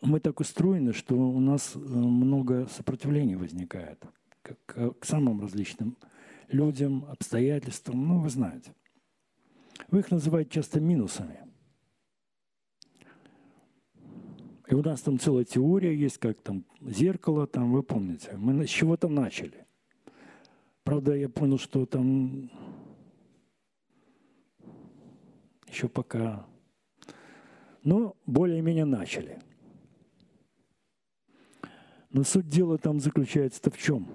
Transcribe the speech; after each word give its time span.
мы 0.00 0.20
так 0.20 0.40
устроены, 0.40 0.92
что 0.92 1.14
у 1.14 1.40
нас 1.40 1.72
э, 1.74 1.78
много 1.78 2.66
сопротивлений 2.68 3.36
возникает 3.36 4.02
к, 4.42 4.56
к, 4.66 5.04
самым 5.04 5.40
различным 5.40 5.96
людям, 6.48 7.04
обстоятельствам. 7.10 8.06
Ну, 8.06 8.20
вы 8.20 8.30
знаете. 8.30 8.74
Вы 9.90 10.00
их 10.00 10.10
называете 10.10 10.50
часто 10.50 10.80
минусами. 10.80 11.40
И 14.68 14.74
у 14.74 14.82
нас 14.82 15.00
там 15.00 15.18
целая 15.18 15.44
теория 15.44 15.96
есть, 15.96 16.18
как 16.18 16.40
там 16.42 16.64
зеркало, 16.82 17.46
там, 17.46 17.72
вы 17.72 17.82
помните. 17.82 18.36
Мы 18.36 18.66
с 18.66 18.70
чего-то 18.70 19.08
начали. 19.08 19.66
Правда, 20.84 21.14
я 21.14 21.28
понял, 21.28 21.58
что 21.58 21.86
там 21.86 22.50
еще 25.68 25.88
пока... 25.88 26.46
Но 27.82 28.16
более-менее 28.26 28.84
начали. 28.84 29.38
Но 32.10 32.24
суть 32.24 32.48
дела 32.48 32.78
там 32.78 33.00
заключается-то 33.00 33.70
в 33.70 33.78
чем? 33.78 34.08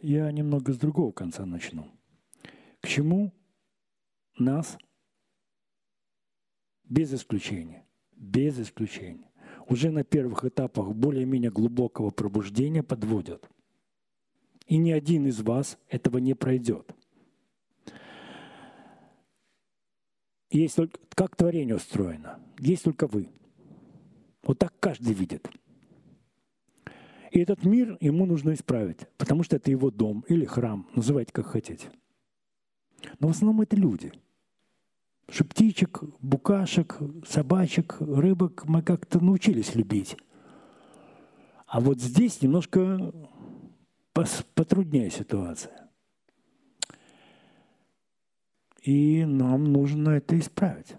Я 0.00 0.30
немного 0.30 0.72
с 0.72 0.78
другого 0.78 1.10
конца 1.10 1.44
начну. 1.44 1.90
К 2.80 2.86
чему 2.86 3.34
нас, 4.38 4.78
без 6.84 7.12
исключения, 7.12 7.86
без 8.12 8.58
исключения, 8.60 9.30
уже 9.68 9.90
на 9.90 10.04
первых 10.04 10.44
этапах 10.44 10.94
более-менее 10.94 11.50
глубокого 11.50 12.10
пробуждения 12.10 12.82
подводят. 12.82 13.50
И 14.66 14.76
ни 14.76 14.90
один 14.90 15.26
из 15.26 15.40
вас 15.40 15.78
этого 15.88 16.18
не 16.18 16.34
пройдет. 16.34 16.94
Есть 20.50 20.76
только, 20.76 20.98
как 21.14 21.36
творение 21.36 21.76
устроено, 21.76 22.40
есть 22.58 22.84
только 22.84 23.06
вы. 23.06 23.28
Вот 24.42 24.58
так 24.58 24.72
каждый 24.80 25.12
видит. 25.12 25.48
И 27.30 27.40
этот 27.40 27.64
мир 27.64 27.98
ему 28.00 28.26
нужно 28.26 28.54
исправить, 28.54 29.06
потому 29.18 29.42
что 29.42 29.56
это 29.56 29.70
его 29.70 29.90
дом 29.90 30.24
или 30.28 30.44
храм, 30.44 30.88
называйте 30.94 31.32
как 31.32 31.46
хотите. 31.46 31.90
Но 33.18 33.28
в 33.28 33.30
основном 33.32 33.60
это 33.60 33.76
люди– 33.76 34.12
что 35.28 35.44
букашек, 36.20 36.98
собачек, 37.26 37.96
рыбок 38.00 38.64
мы 38.66 38.82
как-то 38.82 39.22
научились 39.22 39.74
любить. 39.74 40.16
А 41.66 41.80
вот 41.80 42.00
здесь 42.00 42.42
немножко 42.42 43.12
потруднее 44.54 45.10
ситуация. 45.10 45.90
И 48.82 49.24
нам 49.24 49.64
нужно 49.64 50.10
это 50.10 50.38
исправить. 50.38 50.94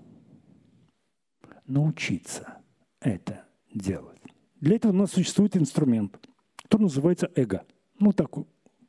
Научиться 1.65 2.57
это 2.99 3.45
делать. 3.73 4.21
Для 4.59 4.75
этого 4.75 4.91
у 4.91 4.95
нас 4.95 5.11
существует 5.11 5.55
инструмент, 5.55 6.19
который 6.63 6.83
называется 6.83 7.31
эго. 7.35 7.65
Ну 7.99 8.11
так, 8.11 8.31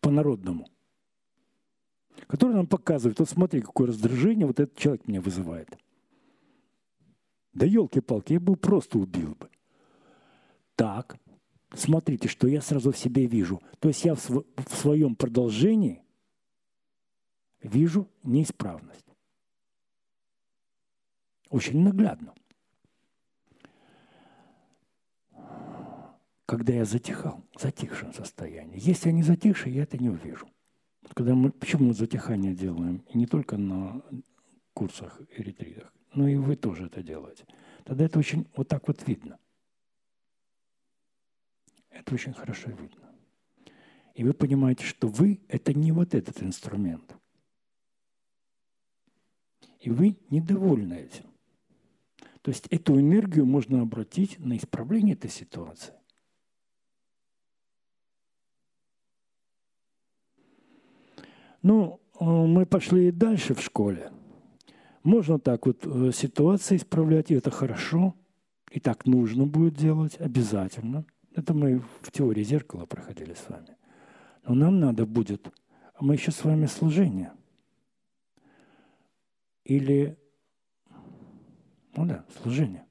по-народному– 0.00 0.68
который 2.26 2.54
нам 2.54 2.66
показывает, 2.66 3.18
вот 3.18 3.28
смотри, 3.28 3.60
какое 3.60 3.88
раздражение 3.88 4.46
вот 4.46 4.58
этот 4.60 4.76
человек 4.76 5.06
меня 5.06 5.20
вызывает. 5.20 5.76
Да 7.52 7.66
елки-палки, 7.66 8.34
я 8.34 8.40
бы 8.40 8.56
просто 8.56 8.98
убил 8.98 9.34
бы. 9.34 9.48
Так, 10.74 11.18
смотрите, 11.74 12.28
что 12.28 12.46
я 12.48 12.60
сразу 12.60 12.92
в 12.92 12.98
себе 12.98 13.26
вижу. 13.26 13.60
То 13.78 13.88
есть 13.88 14.04
я 14.04 14.14
в, 14.14 14.20
св- 14.20 14.46
в 14.56 14.76
своем 14.76 15.14
продолжении 15.14 16.02
вижу 17.62 18.08
неисправность. 18.22 19.04
Очень 21.50 21.82
наглядно. 21.82 22.34
Когда 26.46 26.72
я 26.72 26.84
затихал, 26.84 27.44
затихшем 27.58 28.12
состоянии. 28.14 28.78
Если 28.80 29.08
я 29.08 29.14
не 29.14 29.22
затихший, 29.22 29.72
я 29.72 29.82
это 29.82 29.98
не 29.98 30.08
увижу. 30.08 30.48
Когда 31.14 31.34
мы, 31.34 31.50
почему 31.50 31.88
мы 31.88 31.94
затихание 31.94 32.54
делаем? 32.54 33.04
И 33.12 33.18
не 33.18 33.26
только 33.26 33.56
на 33.56 34.02
курсах 34.72 35.20
и 35.36 35.42
ретритах, 35.42 35.92
но 36.14 36.28
и 36.28 36.36
вы 36.36 36.56
тоже 36.56 36.86
это 36.86 37.02
делаете. 37.02 37.46
Тогда 37.84 38.04
это 38.04 38.18
очень 38.18 38.46
вот 38.56 38.68
так 38.68 38.88
вот 38.88 39.06
видно. 39.06 39.38
Это 41.98 42.14
очень 42.14 42.32
хорошо 42.32 42.70
видно. 42.70 43.12
И 44.14 44.22
вы 44.22 44.32
понимаете, 44.32 44.84
что 44.84 45.08
вы– 45.08 45.40
это 45.48 45.74
не 45.74 45.90
вот 45.90 46.14
этот 46.14 46.42
инструмент. 46.42 47.16
И 49.80 49.90
вы 49.90 50.16
недовольны 50.30 50.94
этим. 50.94 51.24
То 52.42 52.52
есть 52.52 52.68
эту 52.68 53.00
энергию 53.00 53.46
можно 53.46 53.82
обратить 53.82 54.38
на 54.38 54.56
исправление 54.56 55.14
этой 55.14 55.28
ситуации. 55.28 55.92
Ну, 61.62 62.00
э, 62.20 62.24
мы 62.24 62.64
пошли 62.64 63.10
дальше 63.10 63.54
в 63.54 63.60
школе. 63.60 64.12
Можно 65.02 65.40
так 65.40 65.66
вот 65.66 65.84
э, 65.84 66.12
ситуации 66.12 66.76
исправлять, 66.76 67.32
и 67.32 67.34
это 67.34 67.50
хорошо, 67.50 68.14
и 68.70 68.78
так 68.78 69.04
нужно 69.04 69.46
будет 69.46 69.74
делать 69.74 70.16
обязательно. 70.20 71.04
Это 71.38 71.54
мы 71.54 71.78
в 72.02 72.10
теории 72.10 72.42
зеркала 72.42 72.84
проходили 72.84 73.32
с 73.32 73.48
вами. 73.48 73.76
Но 74.42 74.54
нам 74.56 74.80
надо 74.80 75.06
будет, 75.06 75.52
мы 76.00 76.14
еще 76.14 76.32
с 76.32 76.42
вами 76.42 76.66
служение. 76.66 77.32
Или, 79.62 80.18
ну 81.94 82.06
да, 82.06 82.24
служение. 82.42 82.84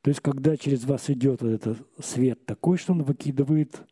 То 0.00 0.10
есть, 0.10 0.20
когда 0.20 0.56
через 0.56 0.84
вас 0.84 1.10
идет 1.10 1.42
вот 1.42 1.50
этот 1.50 1.88
свет 1.98 2.46
такой, 2.46 2.78
что 2.78 2.92
он 2.92 3.02
выкидывает 3.02 3.82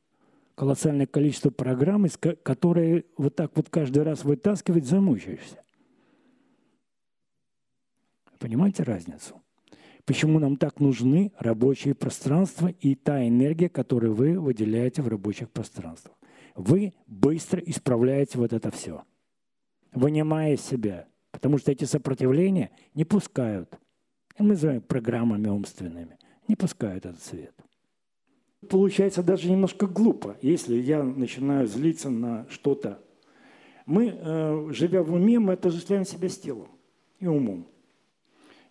колоссальное 0.55 1.09
количество 1.09 1.51
программ, 1.51 2.07
которые 2.45 3.07
вот 3.17 3.35
так 3.35 3.57
вот 3.57 3.71
каждый 3.71 4.05
раз 4.05 4.23
вытаскивать, 4.23 4.87
замучаешься. 4.87 5.65
Понимаете 8.39 8.85
разницу? 8.85 9.44
Почему 10.07 10.39
нам 10.39 10.57
так 10.57 10.81
нужны 10.81 11.33
рабочие 11.39 11.95
пространства 11.95 12.69
и 12.69 12.95
та 12.95 13.27
энергия, 13.27 13.69
которую 13.69 14.15
вы 14.15 14.39
выделяете 14.39 15.03
в 15.03 15.09
рабочих 15.09 15.51
пространствах? 15.51 16.17
Вы 16.55 16.93
быстро 17.07 17.61
исправляете 17.61 18.39
вот 18.39 18.53
это 18.53 18.71
все, 18.71 19.03
вынимая 19.93 20.57
себя, 20.57 21.09
потому 21.31 21.59
что 21.59 21.73
эти 21.73 21.85
сопротивления 21.85 22.71
не 22.95 23.05
пускают, 23.05 23.79
мы 24.39 24.49
называем 24.49 24.83
программами 24.83 25.49
умственными, 25.49 26.19
не 26.49 26.55
пускают 26.55 27.07
этот 27.07 27.23
свет 27.23 27.55
получается 28.65 29.23
даже 29.23 29.51
немножко 29.51 29.87
глупо, 29.87 30.37
если 30.43 30.77
я 30.77 31.03
начинаю 31.03 31.67
злиться 31.67 32.11
на 32.11 32.47
что-то. 32.49 33.01
Мы, 33.87 34.15
э, 34.17 34.69
живя 34.71 35.03
в 35.03 35.13
уме, 35.13 35.39
мы 35.39 35.55
отождествляем 35.55 36.05
себя 36.05 36.29
с 36.29 36.39
телом 36.39 36.69
и 37.21 37.27
умом. 37.27 37.69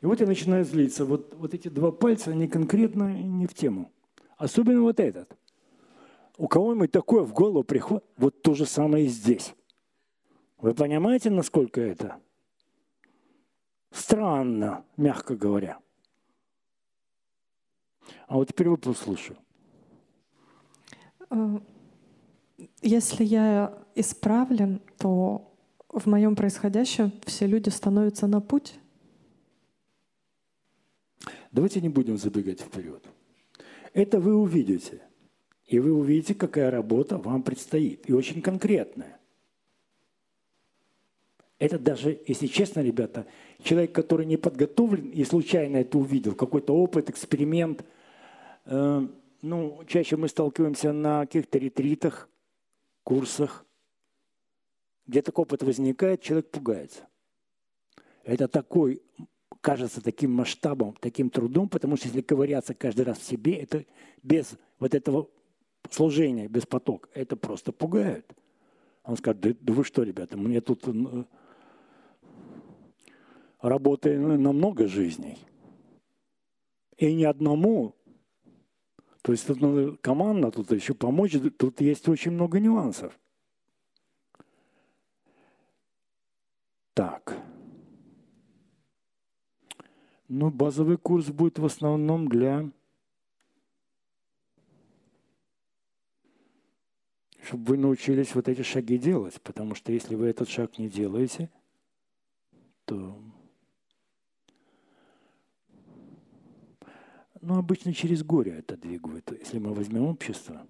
И 0.04 0.06
вот 0.06 0.20
я 0.20 0.28
начинаю 0.28 0.66
злиться. 0.66 1.06
Вот, 1.06 1.34
вот 1.36 1.54
эти 1.54 1.70
два 1.70 1.94
пальца, 1.94 2.32
они 2.32 2.50
конкретно 2.50 3.14
не 3.14 3.48
в 3.48 3.54
тему. 3.54 3.90
Особенно 4.36 4.82
вот 4.82 5.00
этот. 5.00 5.34
У 6.38 6.50
кого-нибудь 6.50 6.92
такое 6.92 7.24
в 7.24 7.32
голову 7.32 7.64
приходит, 7.64 8.04
вот 8.18 8.42
то 8.42 8.54
же 8.54 8.66
самое 8.66 9.06
и 9.06 9.08
здесь. 9.08 9.56
Вы 10.58 10.74
понимаете, 10.74 11.30
насколько 11.30 11.80
это 11.80 12.18
странно, 13.92 14.84
мягко 14.98 15.38
говоря. 15.38 15.80
А 18.28 18.36
вот 18.36 18.50
теперь 18.50 18.68
вы 18.68 18.76
послушаю. 18.76 19.38
Э, 21.30 21.60
если 22.82 23.24
я 23.24 23.82
исправлен, 23.96 24.82
то 24.98 25.56
в 25.88 26.08
моем 26.08 26.36
происходящем 26.36 27.14
все 27.26 27.48
люди 27.48 27.70
становятся 27.70 28.28
на 28.28 28.42
путь. 28.42 28.82
Давайте 31.54 31.82
не 31.82 31.90
будем 31.90 32.18
забегать 32.18 32.62
вперед. 32.62 33.08
Это 33.94 34.20
вы 34.20 34.36
увидите. 34.36 35.02
И 35.68 35.80
вы 35.80 35.94
увидите, 35.94 36.34
какая 36.34 36.72
работа 36.72 37.18
вам 37.18 37.44
предстоит. 37.44 38.10
И 38.10 38.14
очень 38.14 38.42
конкретная. 38.42 39.20
Это 41.60 41.78
даже, 41.78 42.20
если 42.28 42.48
честно, 42.48 42.82
ребята, 42.82 43.28
человек, 43.62 43.94
который 43.94 44.26
не 44.26 44.36
подготовлен 44.36 45.12
и 45.12 45.24
случайно 45.24 45.78
это 45.78 45.98
увидел, 46.00 46.34
какой-то 46.34 46.76
опыт, 46.76 47.12
эксперимент, 47.12 47.86
э, 48.66 49.08
ну, 49.44 49.84
чаще 49.88 50.18
мы 50.18 50.28
сталкиваемся 50.28 50.92
на 50.92 51.22
каких-то 51.22 51.60
ретритах, 51.60 52.30
курсах, 53.04 53.64
где 55.06 55.22
такой 55.22 55.44
опыт 55.44 55.62
возникает, 55.62 56.22
человек 56.22 56.50
пугается. 56.50 57.08
Это 58.24 58.48
такой, 58.48 59.04
кажется 59.64 60.04
таким 60.04 60.34
масштабом, 60.34 60.94
таким 61.00 61.30
трудом, 61.30 61.70
потому 61.70 61.96
что 61.96 62.08
если 62.08 62.20
ковыряться 62.20 62.74
каждый 62.74 63.06
раз 63.06 63.18
в 63.20 63.24
себе, 63.24 63.56
это 63.56 63.86
без 64.22 64.56
вот 64.78 64.94
этого 64.94 65.30
служение 65.90 66.50
без 66.50 66.66
потока, 66.66 67.08
это 67.14 67.38
просто 67.38 67.72
пугает. 67.72 68.30
Он 69.06 69.16
скажет, 69.16 69.40
да, 69.40 69.50
да 69.58 69.74
вы 69.74 69.86
что, 69.86 70.04
ребята, 70.04 70.38
мне 70.38 70.60
тут 70.60 70.86
э, 70.86 71.24
работы 73.62 74.20
на 74.20 74.52
много 74.52 74.88
жизней. 74.88 75.38
И 76.98 77.14
ни 77.14 77.24
одному. 77.24 77.96
То 79.22 79.32
есть 79.32 79.48
тут 79.48 79.62
надо 79.62 79.96
команда 80.02 80.52
тут 80.52 80.74
еще 80.74 80.94
помочь, 80.94 81.38
тут 81.58 81.80
есть 81.80 82.10
очень 82.10 82.32
много 82.32 82.60
нюансов. 82.60 83.18
Так. 86.94 87.38
Ну, 90.28 90.50
базовый 90.50 90.98
курс 90.98 91.28
будет 91.28 91.60
в 91.60 91.66
основном 91.66 92.28
для 92.28 92.72
чтобы 97.44 97.64
вы 97.66 97.78
научились 97.78 98.34
вот 98.36 98.48
эти 98.48 98.62
шаги 98.62 98.98
делать, 98.98 99.40
потому 99.42 99.76
что 99.76 99.92
если 99.92 100.16
вы 100.16 100.28
этот 100.28 100.48
шаг 100.48 100.80
не 100.80 100.90
делаете, 100.90 101.50
то 102.86 103.22
ну, 107.42 107.58
обычно 107.58 107.94
через 107.94 108.24
горе 108.24 108.54
это 108.54 108.78
двигают. 108.78 109.32
Если 109.38 109.60
мы 109.60 109.74
возьмем 109.74 110.06
общество, 110.06 110.66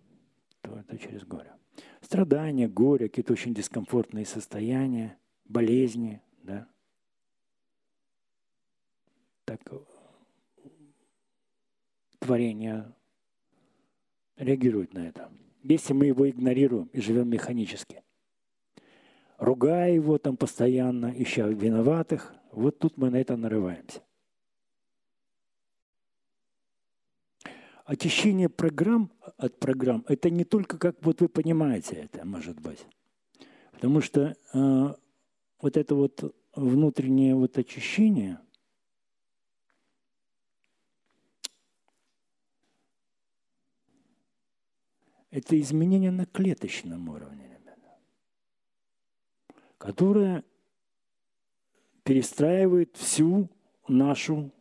то 0.61 0.75
это 0.75 0.97
через 0.97 1.23
горе. 1.23 1.53
Страдания, 2.01 2.67
горе, 2.67 3.07
какие-то 3.07 3.33
очень 3.33 3.53
дискомфортные 3.53 4.25
состояния, 4.25 5.17
болезни, 5.45 6.21
да. 6.41 6.67
Так 9.57 9.81
творение 12.19 12.93
реагирует 14.37 14.93
на 14.93 15.07
это 15.07 15.29
если 15.63 15.93
мы 15.93 16.07
его 16.07 16.29
игнорируем 16.29 16.89
и 16.93 16.99
живем 16.99 17.29
механически. 17.29 18.03
Ругая 19.37 19.93
его 19.93 20.17
там 20.17 20.37
постоянно, 20.37 21.13
ища 21.15 21.47
виноватых, 21.47 22.33
вот 22.51 22.79
тут 22.79 22.97
мы 22.97 23.09
на 23.09 23.17
это 23.17 23.35
нарываемся. 23.35 24.01
Очищение 27.85 28.47
программ 28.47 29.11
от 29.37 29.59
программ– 29.59 30.05
это 30.07 30.29
не 30.29 30.45
только 30.45 30.77
как 30.77 31.03
вот 31.03 31.19
вы 31.19 31.27
понимаете 31.27 31.95
это, 31.95 32.25
может 32.25 32.59
быть. 32.59 32.85
Потому 33.73 33.99
что 33.99 34.37
э, 34.53 34.95
вот 35.59 35.77
это 35.77 35.95
вот 35.95 36.35
внутреннее 36.55 37.35
вот 37.35 37.57
очищение– 37.57 38.39
Это 45.33 45.59
изменение 45.59 46.11
на 46.11 46.27
клеточном 46.27 47.09
уровне, 47.09 47.49
ребята, 47.57 47.97
которое 49.79 50.43
перестраивает 52.03 52.95
всю 52.97 53.49
нашу 53.87 54.51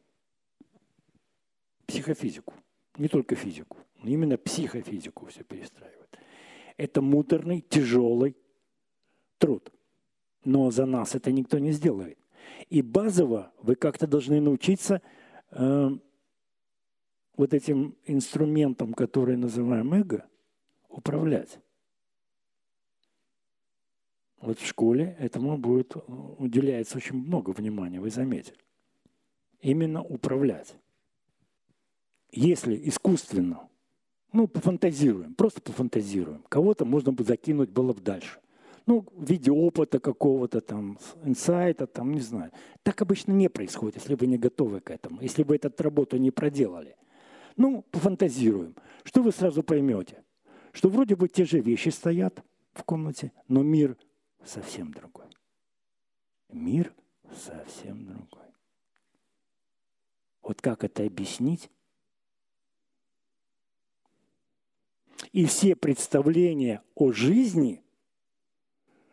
психофизику. 1.85 2.55
Не 2.97 3.09
только 3.09 3.35
физику, 3.35 3.77
но 3.99 4.09
именно 4.09 4.39
психофизику 4.39 5.27
все 5.27 5.45
перестраивает. 5.45 6.19
Это 6.79 7.03
муторный, 7.03 7.61
тяжелый 7.61 8.35
труд. 9.37 9.71
Но 10.43 10.71
за 10.71 10.87
нас 10.87 11.15
это 11.15 11.33
никто 11.33 11.59
не 11.59 11.73
сделает. 11.73 12.19
И 12.71 12.81
базово 12.81 13.53
вы 13.61 13.75
как-то 13.75 14.07
должны 14.07 14.41
научиться 14.41 15.03
э, 15.51 15.91
вот 17.37 17.53
этим 17.53 17.95
инструментом, 18.07 18.95
который 18.95 19.37
называем 19.37 19.93
эго, 19.93 20.27
управлять. 20.93 21.59
Вот 24.41 24.59
в 24.59 24.67
школе 24.67 25.17
этому 25.19 25.57
будет 25.57 25.95
уделяется 26.39 26.97
очень 26.97 27.17
много 27.17 27.51
внимания, 27.51 28.01
вы 28.01 28.11
заметили. 28.11 28.59
Именно 29.61 30.03
управлять. 30.03 30.75
Если 32.33 32.89
искусственно, 32.89 33.69
ну, 34.33 34.49
пофантазируем, 34.49 35.35
просто 35.35 35.61
пофантазируем, 35.63 36.43
кого-то 36.49 36.85
можно 36.85 37.13
бы 37.13 37.23
закинуть 37.23 37.71
было 37.71 37.93
бы 37.93 38.01
дальше. 38.01 38.41
Ну, 38.87 39.07
в 39.13 39.31
виде 39.31 39.53
опыта 39.53 40.01
какого-то 40.01 40.61
там, 40.61 40.99
инсайта, 41.23 41.87
там, 41.87 42.13
не 42.13 42.21
знаю. 42.21 42.51
Так 42.83 43.01
обычно 43.01 43.31
не 43.33 43.49
происходит, 43.49 43.97
если 43.97 44.17
вы 44.17 44.27
не 44.27 44.39
готовы 44.39 44.81
к 44.81 44.91
этому, 44.91 45.21
если 45.21 45.45
вы 45.45 45.57
эту 45.57 45.71
работу 45.83 46.17
не 46.17 46.33
проделали. 46.33 46.97
Ну, 47.57 47.83
пофантазируем. 47.93 48.75
Что 49.05 49.23
вы 49.23 49.31
сразу 49.31 49.63
поймете? 49.63 50.25
Что 50.73 50.89
вроде 50.89 51.15
бы 51.17 51.29
те 51.29 51.45
же 51.45 51.61
вещи 51.61 51.91
стоят 51.91 52.43
в 52.73 52.83
комнате, 52.85 53.33
но 53.49 53.63
мир 53.63 53.97
совсем 54.45 54.93
другой. 54.93 55.27
Мир 56.49 56.95
совсем 57.35 58.05
другой. 58.07 58.43
Вот 60.43 60.61
как 60.61 60.83
это 60.83 61.05
объяснить? 61.05 61.71
И 65.33 65.47
все 65.47 65.77
представления 65.77 66.83
о 66.95 67.13
жизни 67.13 67.83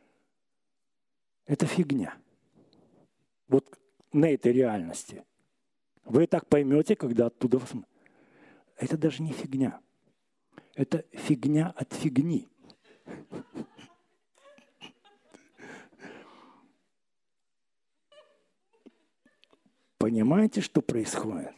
–это 1.46 1.66
фигня. 1.66 2.18
Вот 3.48 3.80
на 4.12 4.26
этой 4.26 4.52
реальности. 4.52 5.24
Вы 6.04 6.26
так 6.28 6.48
поймете, 6.48 6.96
когда 6.96 7.28
оттуда... 7.28 7.62
Это 8.78 8.98
даже 8.98 9.22
не 9.22 9.32
фигня– 9.34 9.82
это 10.76 11.06
фигня 11.12 11.74
от 11.76 11.94
фигни. 11.94 12.48
Понимаете, 19.98 20.62
что 20.62 20.82
происходит? 20.82 21.54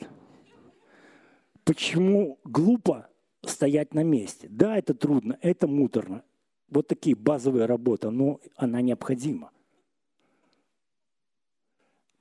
Почему 1.63 2.39
глупо 2.43 3.07
стоять 3.45 3.93
на 3.93 4.03
месте? 4.03 4.47
Да, 4.49 4.77
это 4.77 4.93
трудно, 4.93 5.37
это 5.41 5.67
муторно. 5.67 6.23
Вот 6.67 6.87
такие 6.87 7.15
базовые 7.15 7.65
работы, 7.65 8.09
но 8.09 8.39
она 8.55 8.81
необходима. 8.81 9.51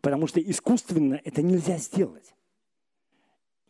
Потому 0.02 0.26
что 0.26 0.40
искусственно 0.40 1.20
это 1.24 1.42
нельзя 1.42 1.78
сделать 1.78 2.34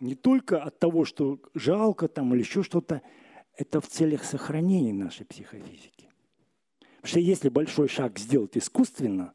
не 0.00 0.14
только 0.14 0.62
от 0.62 0.78
того, 0.78 1.04
что 1.04 1.40
жалко 1.54 2.08
там 2.08 2.34
или 2.34 2.40
еще 2.40 2.62
что-то, 2.62 3.02
это 3.54 3.80
в 3.80 3.86
целях 3.86 4.24
сохранения 4.24 4.94
нашей 4.94 5.26
психофизики. 5.26 6.08
Потому 6.78 7.08
что 7.08 7.20
если 7.20 7.48
большой 7.48 7.88
шаг 7.88 8.18
сделать 8.18 8.56
искусственно, 8.56 9.34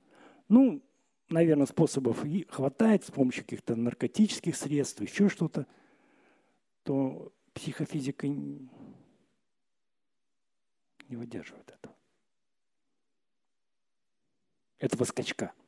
ну, 0.49 0.83
наверное, 1.29 1.67
способов 1.67 2.25
хватает 2.49 3.03
с 3.03 3.11
помощью 3.11 3.43
каких-то 3.43 3.75
наркотических 3.75 4.55
средств, 4.55 5.01
еще 5.01 5.29
что-то, 5.29 5.67
то 6.83 7.31
психофизика 7.53 8.27
не 8.27 8.69
выдерживает 11.09 11.69
этого. 11.69 11.95
Этого 14.79 15.03
скачка– 15.05 15.53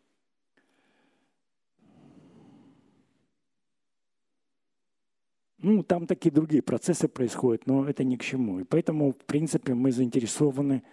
Ну, 5.59 5.83
там 5.83 6.05
такие 6.05 6.31
другие 6.31 6.61
процессы 6.61 7.07
происходят, 7.07 7.65
но 7.65 7.87
это 7.87 8.03
ни 8.03 8.15
к 8.15 8.23
чему. 8.23 8.59
И 8.59 8.63
поэтому, 8.63 9.11
в 9.11 9.17
принципе, 9.17 9.73
мы 9.73 9.91
заинтересованы 9.91 10.83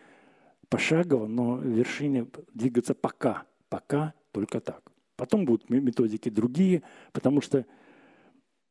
пошагово, 0.69 1.27
но 1.27 1.57
в 1.57 1.65
вершине 1.65 2.27
двигаться 2.55 2.95
пока. 2.95 3.45
Пока 3.69 4.15
только 4.33 4.61
так. 4.61 4.91
Потом 5.17 5.45
будут 5.45 5.69
методики 5.69 6.29
другие, 6.29 6.83
потому 7.13 7.41
что 7.41 7.67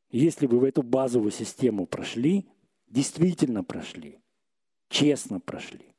если 0.10 0.48
вы 0.48 0.60
в 0.60 0.64
эту 0.64 0.84
базовую 0.84 1.32
систему 1.32 1.86
прошли, 1.86 2.48
действительно 2.88 3.64
прошли, 3.64 4.20
честно 4.90 5.40
прошли, 5.40 5.94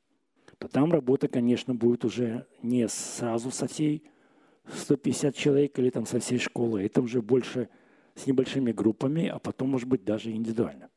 то 0.57 0.67
там 0.67 0.91
работа, 0.91 1.27
конечно, 1.27 1.75
будет 1.75 2.05
уже 2.05 2.47
не 2.61 2.87
сразу 2.87 3.51
со 3.51 3.67
всей 3.67 4.03
150 4.73 5.35
человек 5.35 5.77
или 5.77 5.89
там 5.89 6.05
со 6.05 6.19
всей 6.19 6.39
школы. 6.39 6.83
Это 6.83 7.01
уже 7.01 7.21
больше 7.21 7.69
с 8.15 8.25
небольшими 8.25 8.71
группами, 8.71 9.27
а 9.27 9.39
потом, 9.39 9.69
может 9.69 9.87
быть, 9.87 10.03
даже 10.03 10.31
индивидуально. 10.31 10.89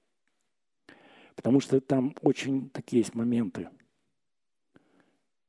Потому 1.34 1.60
что 1.60 1.80
там 1.80 2.14
очень 2.22 2.70
такие 2.70 3.00
есть 3.00 3.14
моменты. 3.14 3.68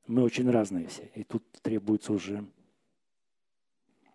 Мы 0.08 0.24
очень 0.24 0.50
разные 0.50 0.88
все, 0.88 1.10
и 1.16 1.24
тут 1.24 1.44
требуется 1.62 2.14
уже... 2.14 2.46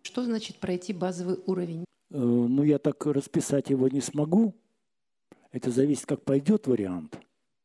Что 0.02 0.25
значит 0.25 0.58
пройти 0.58 0.92
базовый 0.92 1.38
уровень? 1.46 1.84
Э, 2.11 2.18
ну, 2.18 2.62
я 2.62 2.78
так 2.78 3.06
расписать 3.06 3.70
его 3.70 3.88
не 3.88 4.00
смогу. 4.00 4.54
Это 5.50 5.70
зависит, 5.70 6.06
как 6.06 6.23
пойдет 6.25 6.66
вариант 6.66 7.18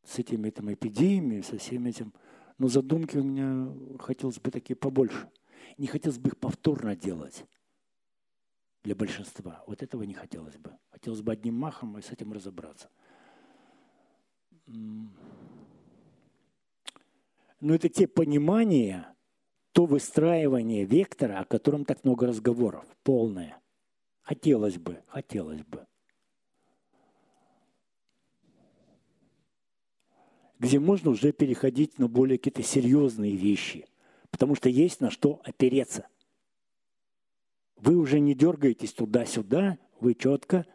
с 0.04 0.20
этими 0.20 0.50
там, 0.52 0.72
эпидемиями, 0.72 1.42
со 1.42 1.58
всем 1.58 1.88
этим. 1.88 2.14
Но 2.60 2.68
задумки 2.68 3.18
у 3.18 3.24
меня 3.24 3.72
хотелось 4.00 4.40
бы 4.40 4.52
такие 4.52 4.76
побольше. 4.76 5.30
Не 5.78 5.88
хотелось 5.88 6.20
бы 6.20 6.30
их 6.30 6.38
повторно 6.38 6.96
делать 6.96 7.46
для 8.90 8.96
большинства. 8.96 9.64
Вот 9.68 9.84
этого 9.84 10.02
не 10.02 10.16
хотелось 10.16 10.58
бы. 10.58 10.76
Хотелось 10.90 11.22
бы 11.22 11.32
одним 11.32 11.54
махом 11.54 12.00
и 12.00 12.02
с 12.02 12.10
этим 12.12 12.34
разобраться. 12.34 12.90
ну, 14.66 15.10
это 17.62 17.88
те 17.88 18.08
понимания, 18.08 19.16
то 19.74 19.86
выстраивание 19.86 20.86
вектора, 20.86 21.38
о 21.40 21.46
котором 21.46 21.86
так 21.86 22.04
много 22.04 22.26
разговоров, 22.26 22.84
полное. 23.04 23.62
Хотелось 24.24 24.80
бы, 24.80 25.04
хотелось 25.06 25.62
бы. 25.62 25.86
Где 30.58 30.80
можно 30.80 31.12
уже 31.12 31.32
переходить 31.32 32.00
на 32.00 32.08
более 32.08 32.40
какие-то 32.40 32.64
серьезные 32.64 33.36
вещи, 33.36 33.86
потому 34.32 34.56
что 34.56 34.68
есть 34.68 35.00
на 35.00 35.12
что 35.12 35.42
опереться. 35.44 36.08
Вы 37.80 37.96
уже 37.96 38.20
не 38.20 38.36
дергаетесь 38.36 38.94
туда-сюда, 38.94 39.78
вы 40.00 40.14
четко, 40.14 40.66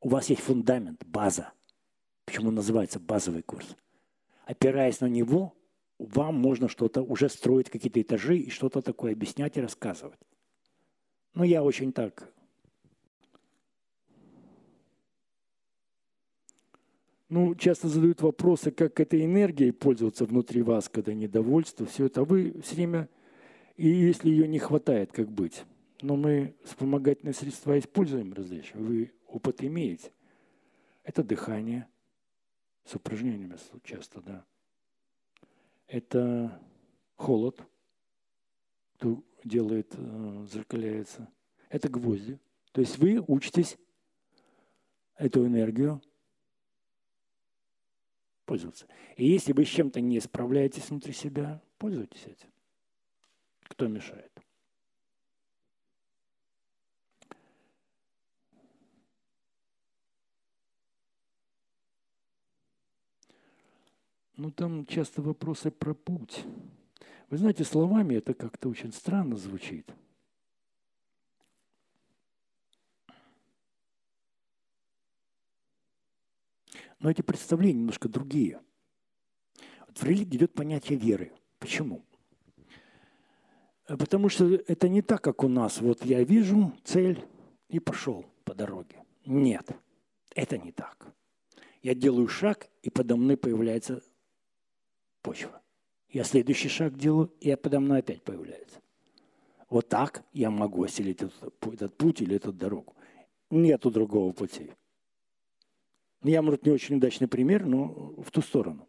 у 0.00 0.08
вас 0.08 0.30
есть 0.30 0.42
фундамент, 0.42 1.04
база. 1.06 1.52
Почему 2.24 2.50
называется 2.50 2.98
базовый 2.98 3.42
курс? 3.42 3.76
Опираясь 4.46 5.00
на 5.00 5.06
него, 5.06 5.54
вам 5.98 6.36
можно 6.36 6.68
что-то 6.68 7.02
уже 7.02 7.28
строить, 7.28 7.70
какие-то 7.70 8.00
этажи 8.00 8.36
и 8.38 8.50
что-то 8.50 8.82
такое 8.82 9.12
объяснять 9.12 9.56
и 9.56 9.60
рассказывать. 9.60 10.18
Ну, 11.34 11.44
я 11.44 11.62
очень 11.62 11.92
так 11.92 12.32
Ну, 17.32 17.54
часто 17.54 17.88
задают 17.88 18.20
вопросы, 18.20 18.70
как 18.70 19.00
этой 19.00 19.24
энергией 19.24 19.70
пользоваться 19.70 20.26
внутри 20.26 20.60
вас, 20.60 20.90
когда 20.90 21.14
недовольство, 21.14 21.86
все 21.86 22.04
это. 22.04 22.20
А 22.20 22.24
вы 22.24 22.60
все 22.62 22.74
время, 22.74 23.08
и 23.78 23.88
если 23.88 24.28
ее 24.28 24.46
не 24.46 24.58
хватает, 24.58 25.12
как 25.12 25.32
быть? 25.32 25.64
Но 26.02 26.16
мы 26.16 26.54
вспомогательные 26.64 27.32
средства 27.32 27.78
используем 27.78 28.32
различные. 28.32 28.84
Вы 28.84 29.12
опыт 29.26 29.62
имеете. 29.62 30.12
Это 31.04 31.22
дыхание 31.22 31.88
с 32.84 32.94
упражнениями 32.94 33.56
часто, 33.82 34.20
да 34.20 34.44
это 35.92 36.58
холод, 37.16 37.62
кто 38.94 39.22
делает, 39.44 39.92
э, 39.94 40.46
закаляется. 40.50 41.30
Это 41.68 41.90
гвозди. 41.90 42.40
То 42.72 42.80
есть 42.80 42.96
вы 42.96 43.22
учитесь 43.28 43.76
эту 45.16 45.46
энергию 45.46 46.00
пользоваться. 48.46 48.86
И 49.16 49.26
если 49.26 49.52
вы 49.52 49.66
с 49.66 49.68
чем-то 49.68 50.00
не 50.00 50.18
справляетесь 50.20 50.88
внутри 50.88 51.12
себя, 51.12 51.62
пользуйтесь 51.76 52.24
этим. 52.24 52.50
Кто 53.64 53.86
мешает? 53.86 54.31
Ну, 64.36 64.50
там 64.50 64.86
часто 64.86 65.20
вопросы 65.22 65.70
про 65.70 65.94
путь. 65.94 66.44
Вы 67.28 67.36
знаете, 67.36 67.64
словами 67.64 68.14
это 68.14 68.34
как-то 68.34 68.68
очень 68.68 68.92
странно 68.92 69.36
звучит. 69.36 69.90
Но 76.98 77.10
эти 77.10 77.20
представления 77.20 77.80
немножко 77.80 78.08
другие. 78.08 78.60
Вот 79.86 79.98
в 79.98 80.04
религии 80.04 80.36
идет 80.36 80.54
понятие 80.54 80.98
веры. 80.98 81.32
Почему? 81.58 82.04
Потому 83.86 84.28
что 84.28 84.46
это 84.46 84.88
не 84.88 85.02
так, 85.02 85.20
как 85.20 85.42
у 85.42 85.48
нас. 85.48 85.80
Вот 85.80 86.04
я 86.04 86.22
вижу 86.22 86.72
цель 86.84 87.24
и 87.68 87.80
пошел 87.80 88.24
по 88.44 88.54
дороге. 88.54 89.04
Нет, 89.26 89.68
это 90.34 90.56
не 90.56 90.72
так. 90.72 91.12
Я 91.82 91.94
делаю 91.94 92.28
шаг, 92.28 92.70
и 92.82 92.90
подо 92.90 93.16
мной 93.16 93.36
появляется 93.36 94.02
почва. 95.22 95.62
Я 96.10 96.24
следующий 96.24 96.68
шаг 96.68 96.98
делаю, 96.98 97.32
и 97.40 97.54
подо 97.56 97.80
мной 97.80 98.00
опять 98.00 98.22
появляется. 98.22 98.80
Вот 99.70 99.88
так 99.88 100.22
я 100.34 100.50
могу 100.50 100.82
осилить 100.82 101.22
этот, 101.22 101.54
этот 101.64 101.96
путь 101.96 102.20
или 102.20 102.36
эту 102.36 102.52
дорогу. 102.52 102.94
Нету 103.50 103.90
другого 103.90 104.32
пути. 104.32 104.72
Я, 106.22 106.42
может, 106.42 106.66
не 106.66 106.72
очень 106.72 106.96
удачный 106.96 107.28
пример, 107.28 107.64
но 107.64 108.14
в 108.22 108.30
ту 108.30 108.42
сторону. 108.42 108.86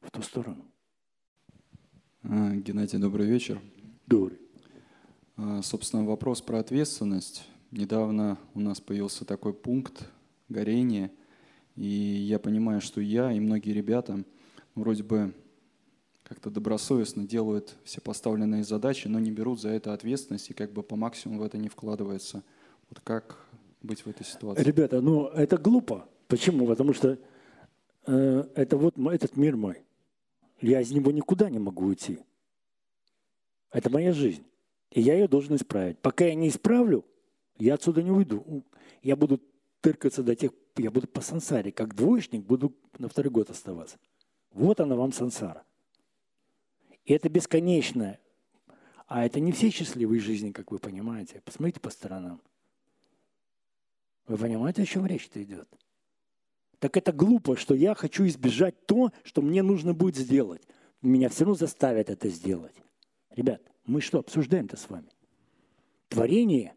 В 0.00 0.10
ту 0.12 0.22
сторону. 0.22 0.64
А, 2.22 2.54
Геннадий, 2.54 2.98
добрый 2.98 3.26
вечер. 3.26 3.60
Добрый. 4.06 4.38
А, 5.36 5.62
собственно, 5.62 6.04
вопрос 6.04 6.40
про 6.40 6.60
ответственность. 6.60 7.48
Недавно 7.72 8.38
у 8.54 8.60
нас 8.60 8.80
появился 8.80 9.24
такой 9.24 9.52
пункт 9.52 10.08
горения, 10.48 11.10
и 11.74 11.84
я 11.84 12.38
понимаю, 12.38 12.80
что 12.80 13.00
я 13.00 13.32
и 13.32 13.40
многие 13.40 13.72
ребята– 13.72 14.24
вроде 14.76 15.02
бы 15.02 15.34
как-то 16.22 16.50
добросовестно 16.50 17.26
делают 17.26 17.76
все 17.84 18.00
поставленные 18.00 18.64
задачи, 18.64 19.08
но 19.08 19.18
не 19.18 19.30
берут 19.30 19.60
за 19.60 19.70
это 19.70 19.92
ответственность 19.92 20.50
и 20.50 20.54
как 20.54 20.72
бы 20.72 20.82
по 20.82 20.96
максимуму 20.96 21.40
в 21.40 21.44
это 21.44 21.58
не 21.58 21.68
вкладываются. 21.68 22.44
Вот 22.88 23.00
как 23.00 23.38
быть 23.82 24.02
в 24.02 24.08
этой 24.08 24.24
ситуации? 24.24 24.62
Ребята, 24.62 25.00
ну 25.00 25.26
это 25.26 25.56
глупо. 25.56 26.08
Почему? 26.28 26.66
Потому 26.66 26.92
что 26.92 27.18
э, 28.06 28.44
это 28.54 28.76
вот 28.76 28.96
этот 28.98 29.36
мир 29.36 29.56
мой. 29.56 29.82
Я 30.60 30.80
из 30.80 30.90
него 30.90 31.10
никуда 31.10 31.50
не 31.50 31.58
могу 31.58 31.86
уйти. 31.86 32.18
Это 33.70 33.90
моя 33.90 34.12
жизнь. 34.12 34.44
И 34.90 35.00
я 35.00 35.14
ее 35.14 35.28
должен 35.28 35.56
исправить. 35.56 35.98
Пока 35.98 36.24
я 36.24 36.34
не 36.34 36.48
исправлю, 36.48 37.04
я 37.58 37.74
отсюда 37.74 38.02
не 38.02 38.10
уйду. 38.10 38.64
Я 39.02 39.16
буду 39.16 39.40
тыркаться 39.80 40.22
до 40.22 40.34
тех, 40.34 40.52
я 40.76 40.90
буду 40.90 41.06
по 41.06 41.20
сансаре, 41.20 41.70
как 41.70 41.94
двоечник, 41.94 42.44
буду 42.44 42.74
на 42.98 43.08
второй 43.08 43.30
год 43.30 43.50
оставаться. 43.50 43.98
Вот 44.56 44.80
она 44.80 44.96
вам 44.96 45.12
сансара. 45.12 45.64
И 47.04 47.12
это 47.12 47.28
бесконечное. 47.28 48.18
А 49.06 49.26
это 49.26 49.38
не 49.38 49.52
все 49.52 49.68
счастливые 49.68 50.18
жизни, 50.18 50.50
как 50.50 50.72
вы 50.72 50.78
понимаете. 50.78 51.42
Посмотрите 51.44 51.78
по 51.78 51.90
сторонам. 51.90 52.40
Вы 54.26 54.38
понимаете, 54.38 54.82
о 54.82 54.86
чем 54.86 55.04
речь-то 55.04 55.42
идет? 55.42 55.68
Так 56.78 56.96
это 56.96 57.12
глупо, 57.12 57.56
что 57.56 57.74
я 57.74 57.94
хочу 57.94 58.26
избежать 58.26 58.86
то, 58.86 59.12
что 59.24 59.42
мне 59.42 59.62
нужно 59.62 59.92
будет 59.92 60.16
сделать. 60.16 60.62
Меня 61.02 61.28
все 61.28 61.44
равно 61.44 61.54
заставят 61.54 62.08
это 62.08 62.30
сделать. 62.30 62.74
Ребят, 63.32 63.60
мы 63.84 64.00
что 64.00 64.20
обсуждаем-то 64.20 64.78
с 64.78 64.88
вами? 64.88 65.10
Творение, 66.08 66.74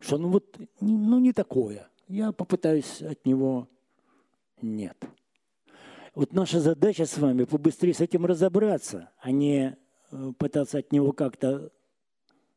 что 0.00 0.18
ну 0.18 0.28
вот, 0.28 0.58
ну 0.80 1.18
не 1.18 1.32
такое. 1.32 1.88
Я 2.08 2.30
попытаюсь 2.32 3.00
от 3.00 3.24
него... 3.24 3.68
Нет. 4.60 5.02
Вот 6.14 6.32
наша 6.32 6.60
задача 6.60 7.06
с 7.06 7.18
вами 7.18 7.44
побыстрее 7.44 7.94
с 7.94 8.00
этим 8.00 8.26
разобраться, 8.26 9.12
а 9.18 9.30
не 9.30 9.76
э, 10.10 10.32
пытаться 10.38 10.78
от 10.78 10.92
него 10.92 11.12
как-то 11.12 11.72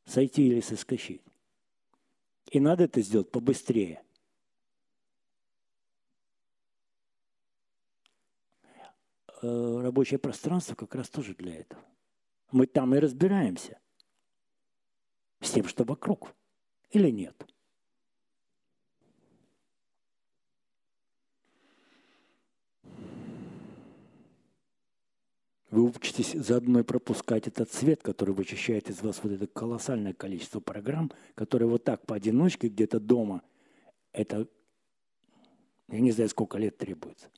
сойти 0.05 0.47
или 0.47 0.61
соскочить. 0.61 1.21
И 2.49 2.59
надо 2.59 2.85
это 2.85 3.01
сделать 3.01 3.31
побыстрее. 3.31 4.03
Э, 9.41 9.81
рабочее 9.81 10.19
пространство 10.19 10.75
как 10.75 10.95
раз 10.95 11.09
тоже 11.09 11.33
для 11.35 11.55
этого. 11.55 11.83
Мы 12.51 12.67
там 12.67 12.93
и 12.95 12.99
разбираемся 12.99 13.79
с 15.39 15.51
тем, 15.51 15.65
что 15.67 15.83
вокруг, 15.83 16.35
или 16.91 17.09
нет. 17.09 17.50
Вы 25.71 25.83
учитесь 25.83 26.33
заодно 26.33 26.81
и 26.81 26.83
пропускать 26.83 27.47
этот 27.47 27.71
свет, 27.71 28.03
который 28.03 28.35
вычищает 28.35 28.89
из 28.89 29.01
вас 29.01 29.21
вот 29.23 29.31
это 29.31 29.47
колоссальное 29.47 30.13
количество 30.13 30.59
программ, 30.59 31.09
которые 31.33 31.69
вот 31.69 31.85
так 31.85 32.05
поодиночке 32.05 32.67
где-то 32.67 32.99
дома, 32.99 33.41
это, 34.11 34.49
я 35.87 35.99
не 36.01 36.11
знаю, 36.11 36.29
сколько 36.29 36.57
лет 36.57 36.77
требуется. 36.77 37.29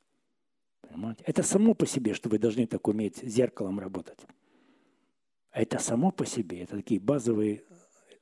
Понимаете? 0.81 1.23
Это 1.27 1.43
само 1.43 1.75
по 1.75 1.85
себе, 1.85 2.15
что 2.15 2.27
вы 2.27 2.39
должны 2.39 2.65
так 2.65 2.87
уметь 2.87 3.17
зеркалом 3.17 3.79
работать. 3.79 4.19
Это 5.51 5.77
само 5.77 6.09
по 6.09 6.25
себе, 6.25 6.63
это 6.63 6.77
такие 6.77 6.99
базовые 6.99 7.63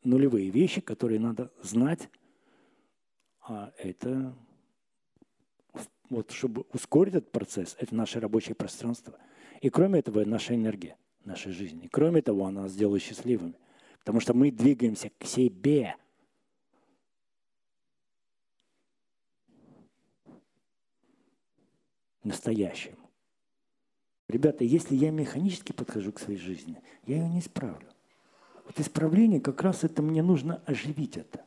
нулевые 0.03 0.49
вещи, 0.49 0.81
которые 0.81 1.21
надо 1.21 1.53
знать. 1.61 2.09
А 3.39 3.71
это, 3.77 4.35
вот 6.09 6.31
чтобы 6.31 6.65
ускорить 6.73 7.15
этот 7.15 7.31
процесс, 7.31 7.77
это 7.79 7.95
наше 7.95 8.19
рабочее 8.19 8.55
пространство– 8.55 9.17
и 9.61 9.69
кроме 9.69 9.99
этого, 9.99 10.25
наша 10.25 10.55
энергия 10.55 10.97
нашей 11.23 11.51
жизни. 11.51 11.85
И 11.85 11.87
кроме 11.87 12.21
того, 12.21 12.45
она 12.45 12.63
нас 12.63 12.71
сделает 12.71 13.03
счастливыми. 13.03 13.53
Потому 13.99 14.19
что 14.19 14.33
мы 14.33 14.51
двигаемся 14.51 15.11
к 15.19 15.25
себе. 15.25 15.95
Настоящему. 22.23 22.97
Ребята, 24.27 24.63
если 24.63 24.95
я 24.95 25.11
механически 25.11 25.71
подхожу 25.71 26.11
к 26.11 26.19
своей 26.19 26.39
жизни, 26.39 26.81
я 27.05 27.17
ее 27.17 27.29
не 27.29 27.39
исправлю. 27.39 27.87
Вот 28.65 28.79
исправление 28.79 29.41
как 29.41 29.61
раз 29.61 29.83
это 29.83 30.01
мне 30.01 30.23
нужно 30.23 30.61
оживить 30.65 31.17
это. 31.17 31.43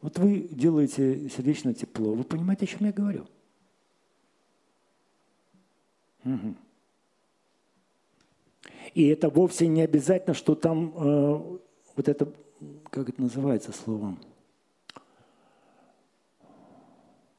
Вот 0.00 0.18
вы 0.18 0.48
делаете 0.50 1.28
сердечно 1.28 1.74
тепло, 1.74 2.14
вы 2.14 2.24
понимаете, 2.24 2.64
о 2.64 2.68
чем 2.68 2.86
я 2.86 2.92
говорю? 2.92 3.26
Угу. 6.24 6.56
И 8.94 9.06
это 9.08 9.30
вовсе 9.30 9.66
не 9.66 9.82
обязательно, 9.82 10.34
что 10.34 10.54
там 10.54 10.92
э, 10.94 11.58
вот 11.96 12.08
это, 12.08 12.32
как 12.90 13.08
это 13.08 13.22
называется 13.22 13.72
словом, 13.72 14.18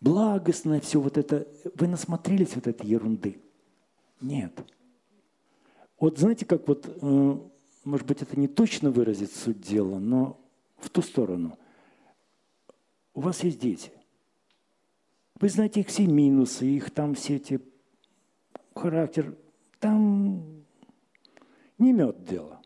благостное 0.02 0.80
все 0.80 1.00
вот 1.00 1.18
это. 1.18 1.48
Вы 1.76 1.88
насмотрелись 1.88 2.56
вот 2.56 2.68
этой 2.68 2.88
ерунды? 2.88 3.40
Нет. 4.20 4.52
Вот 6.00 6.18
знаете, 6.18 6.46
как 6.46 6.68
вот, 6.68 6.86
э, 6.86 7.38
может 7.84 8.08
быть, 8.08 8.22
это 8.22 8.40
не 8.40 8.48
точно 8.48 8.92
выразит 8.92 9.32
суть 9.32 9.62
дела, 9.62 10.00
но 10.00 10.40
в 10.78 10.90
ту 10.90 11.02
сторону. 11.02 11.58
У 13.14 13.22
вас 13.22 13.44
есть 13.44 13.60
дети. 13.60 13.92
Вы 15.40 15.50
знаете 15.50 15.82
их 15.82 15.88
все 15.88 16.08
минусы, 16.08 16.66
их 16.66 16.92
там 16.92 17.16
все 17.16 17.36
эти 17.36 17.62
характер. 18.76 19.38
Там 19.80 20.53
не 21.84 21.94
мед 21.94 22.24
дело. 22.24 22.62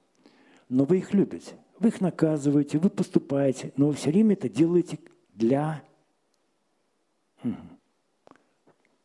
Но 0.70 0.86
вы 0.86 1.00
их 1.00 1.14
любите. 1.14 1.58
Вы 1.80 1.90
их 1.90 2.02
наказываете, 2.02 2.78
вы 2.80 2.90
поступаете, 2.90 3.74
но 3.78 3.88
вы 3.88 3.94
все 3.94 4.10
время 4.10 4.34
это 4.34 4.50
делаете 4.50 5.00
для... 5.34 5.84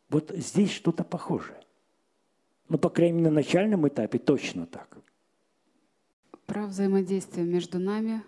Вот 0.09 0.31
здесь 0.35 0.71
что-то 0.71 1.05
похожее. 1.05 1.61
Ну, 2.69 2.79
по 2.79 2.89
крайней 2.89 3.19
мере, 3.19 3.31
на 3.31 3.35
начальном 3.35 3.87
этапе 3.89 4.19
точно 4.19 4.67
так. 4.67 4.99
Про 6.47 6.67
взаимодействие 6.67 7.47
между 7.47 7.79
нами 7.79 8.23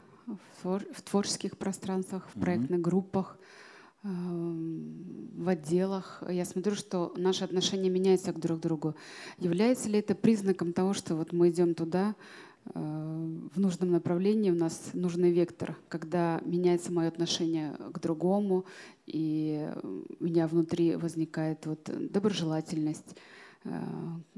в 0.63 1.03
творческих 1.03 1.59
пространствах, 1.59 2.29
в 2.35 2.41
проектных 2.41 2.81
группах, 2.81 3.39
в 4.05 5.49
отделах. 5.49 6.23
Я 6.29 6.45
смотрю, 6.45 6.75
что 6.75 7.13
наши 7.17 7.43
отношения 7.43 7.89
меняются 7.89 8.33
друг 8.35 8.59
к 8.59 8.63
другу. 8.63 8.95
Является 9.39 9.89
ли 9.89 9.99
это 9.99 10.15
признаком 10.15 10.73
того, 10.73 10.93
что 10.93 11.17
вот 11.17 11.33
мы 11.33 11.49
идем 11.49 11.75
туда, 11.75 12.15
э, 12.67 12.71
в 12.75 13.59
нужном 13.59 13.93
направлении, 13.93 14.51
у 14.51 14.55
нас 14.55 14.91
нужный 14.93 15.33
вектор, 15.33 15.77
когда 15.89 16.41
меняется 16.45 16.93
мое 16.93 17.09
отношение 17.09 17.77
к 17.93 17.99
другому, 17.99 18.67
и 19.07 19.71
у 20.21 20.25
меня 20.25 20.49
внутри 20.49 20.97
возникает 20.97 21.65
вот 21.65 21.91
доброжелательность. 22.11 23.17
Э, 23.65 23.71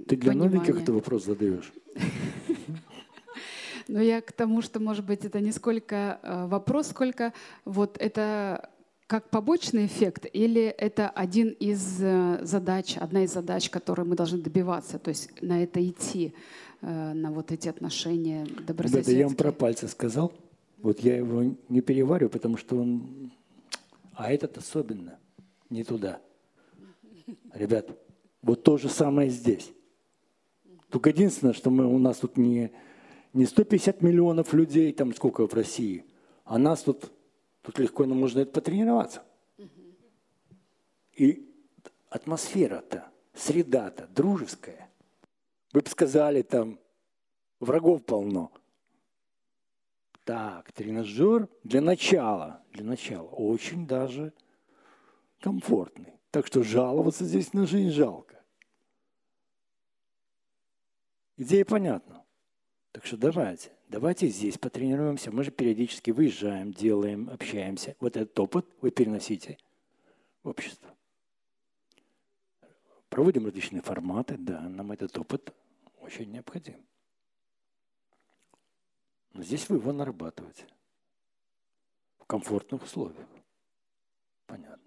Ты 0.07 0.17
для 0.17 0.31
понимание. 0.31 0.59
новеньких 0.59 0.83
этот 0.83 0.95
вопрос 0.95 1.25
задаешь? 1.25 1.73
Но 3.89 4.01
я 4.01 4.21
к 4.21 4.33
тому, 4.33 4.63
что, 4.63 4.81
может 4.81 5.05
быть, 5.05 5.25
это 5.25 5.41
не 5.41 5.51
сколько 5.51 6.21
э, 6.23 6.47
вопрос, 6.47 6.89
сколько 6.89 7.33
вот 7.65 7.97
это 7.99 8.71
как 9.07 9.31
побочный 9.31 9.87
эффект 9.87 10.27
или 10.33 10.63
это 10.63 11.09
один 11.09 11.51
из 11.51 11.99
э, 12.01 12.41
задач, 12.43 12.97
одна 12.97 13.25
из 13.25 13.33
задач, 13.33 13.71
которой 13.71 14.07
мы 14.07 14.17
должны 14.17 14.39
добиваться, 14.39 14.99
то 14.99 15.11
есть 15.11 15.31
на 15.41 15.63
это 15.63 15.87
идти, 15.87 16.35
э, 16.83 17.13
на 17.13 17.31
вот 17.31 17.53
эти 17.53 17.69
отношения 17.69 18.47
добрососедские? 18.67 19.15
Это 19.15 19.21
я 19.21 19.27
вам 19.27 19.37
про 19.37 19.53
пальцы 19.53 19.89
сказал. 19.89 20.33
Вот 20.79 21.01
я 21.01 21.17
его 21.17 21.55
не 21.69 21.81
переварю, 21.81 22.29
потому 22.29 22.57
что 22.57 22.77
он... 22.77 23.33
А 24.13 24.33
этот 24.33 24.59
особенно 24.59 25.19
не 25.71 25.85
туда. 25.85 26.21
Ребят, 27.53 27.89
вот 28.43 28.63
то 28.63 28.77
же 28.77 28.89
самое 28.89 29.31
здесь. 29.31 29.71
Только 30.91 31.11
единственное, 31.11 31.55
что 31.55 31.71
мы, 31.71 31.87
у 31.87 31.99
нас 31.99 32.19
тут 32.19 32.37
не 32.37 32.73
не 33.37 33.45
150 33.45 34.01
миллионов 34.01 34.55
людей, 34.55 34.93
там 34.93 35.15
сколько 35.15 35.47
в 35.47 35.53
России, 35.53 36.05
а 36.45 36.59
нас 36.59 36.83
тут, 36.83 37.13
тут 37.67 37.81
легко 37.81 38.07
нам 38.07 38.21
можно 38.21 38.41
это 38.41 38.53
потренироваться. 38.53 39.25
И 41.13 41.53
атмосфера-то, 42.11 43.11
среда-то 43.35 44.07
дружеская. 44.07 44.89
Вы 45.73 45.81
бы 45.81 45.91
сказали, 45.91 46.43
там 46.43 46.79
врагов 47.59 48.05
полно. 48.05 48.53
Так, 50.23 50.71
тренажер 50.73 51.49
для 51.65 51.81
начала, 51.81 52.63
для 52.71 52.85
начала 52.85 53.29
очень 53.29 53.85
даже 53.87 54.33
комфортный. 55.41 56.21
Так 56.31 56.47
что 56.47 56.63
жаловаться 56.63 57.25
здесь 57.25 57.53
на 57.53 57.67
жизнь 57.67 57.91
жалко. 57.91 58.45
Идея 61.37 61.65
понятна. 61.65 62.25
Так 62.97 63.05
что 63.05 63.19
давайте, 63.19 63.71
давайте 63.89 64.27
здесь 64.29 64.57
потренируемся. 64.57 65.31
Мы 65.31 65.45
же 65.45 65.51
периодически 65.51 66.13
выезжаем, 66.13 66.73
делаем, 66.73 67.29
общаемся. 67.29 67.95
Вот 68.01 68.17
этот 68.17 68.41
опыт 68.41 68.67
вы 68.81 68.91
переносите 68.91 69.59
в 70.43 70.49
общество. 70.49 70.89
Проводим 73.11 73.45
различные 73.45 73.83
форматы, 73.83 74.39
да, 74.39 74.63
нам 74.63 74.93
этот 74.93 75.19
опыт 75.19 75.53
очень 76.01 76.31
необходим. 76.33 76.83
Но 79.35 79.43
здесь 79.43 79.69
вы 79.69 79.77
его 79.77 79.93
нарабатываете 79.93 80.67
в 82.17 82.25
комфортных 82.25 82.83
условиях. 82.83 83.29
Понятно. 84.47 84.86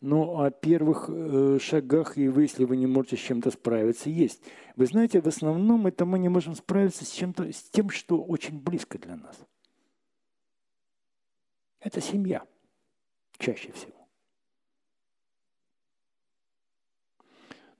Но 0.00 0.40
о 0.40 0.50
первых 0.50 1.06
э, 1.08 1.58
шагах, 1.60 2.18
и 2.18 2.28
вы, 2.28 2.42
если 2.42 2.64
вы 2.64 2.76
не 2.76 2.86
можете 2.86 3.16
с 3.16 3.20
чем-то 3.20 3.50
справиться, 3.50 4.10
есть. 4.10 4.42
Вы 4.76 4.86
знаете, 4.86 5.20
в 5.20 5.26
основном 5.26 5.86
это 5.86 6.04
мы 6.04 6.18
не 6.18 6.28
можем 6.28 6.54
справиться 6.54 7.04
с 7.04 7.10
чем-то, 7.10 7.52
с 7.52 7.62
тем, 7.70 7.90
что 7.90 8.22
очень 8.22 8.60
близко 8.60 8.98
для 8.98 9.16
нас. 9.16 9.38
Это 11.80 12.00
семья, 12.00 12.46
чаще 13.38 13.72
всего. 13.72 13.92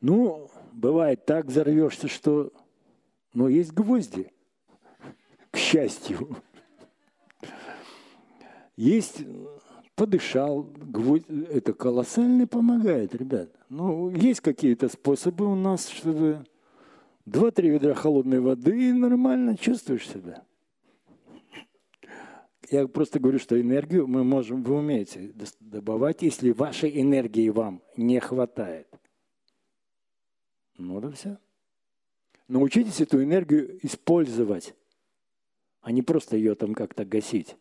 Ну, 0.01 0.51
бывает 0.73 1.25
так, 1.27 1.47
взорвешься, 1.47 2.09
что... 2.09 2.53
Но 3.33 3.49
есть 3.49 3.73
гвозди, 3.73 4.33
к 5.51 5.57
счастью. 5.57 6.37
Есть 8.77 9.23
подышал, 9.97 10.63
гвоздь, 10.63 11.25
это 11.29 11.73
колоссально 11.73 12.47
помогает, 12.47 13.15
ребят. 13.15 13.51
Ну, 13.69 14.11
есть 14.11 14.41
какие-то 14.41 14.89
способы 14.89 15.47
у 15.51 15.57
нас, 15.57 15.89
чтобы 15.89 16.45
два-три 17.25 17.71
ведра 17.71 17.95
холодной 17.95 18.41
воды 18.41 18.91
и 18.91 18.93
нормально 18.93 19.57
чувствуешь 19.57 20.09
себя. 20.09 20.45
Я 22.71 22.87
просто 22.89 23.21
говорю, 23.21 23.39
что 23.39 23.61
энергию 23.61 24.07
мы 24.07 24.23
можем, 24.23 24.63
вы 24.63 24.77
умеете 24.77 25.33
добывать, 25.61 26.23
если 26.23 26.51
вашей 26.51 27.01
энергии 27.01 27.49
вам 27.49 27.83
не 27.97 28.21
хватает. 28.21 28.89
Ну 30.77 31.01
да 31.01 31.11
все. 31.11 31.39
Научитесь 32.49 33.01
эту 33.01 33.23
энергию 33.23 33.79
использовать, 33.85 34.75
а 35.81 35.91
не 35.91 36.03
просто 36.03 36.37
ее 36.37 36.55
там 36.55 36.75
как-то 36.75 37.05
гасить. 37.05 37.57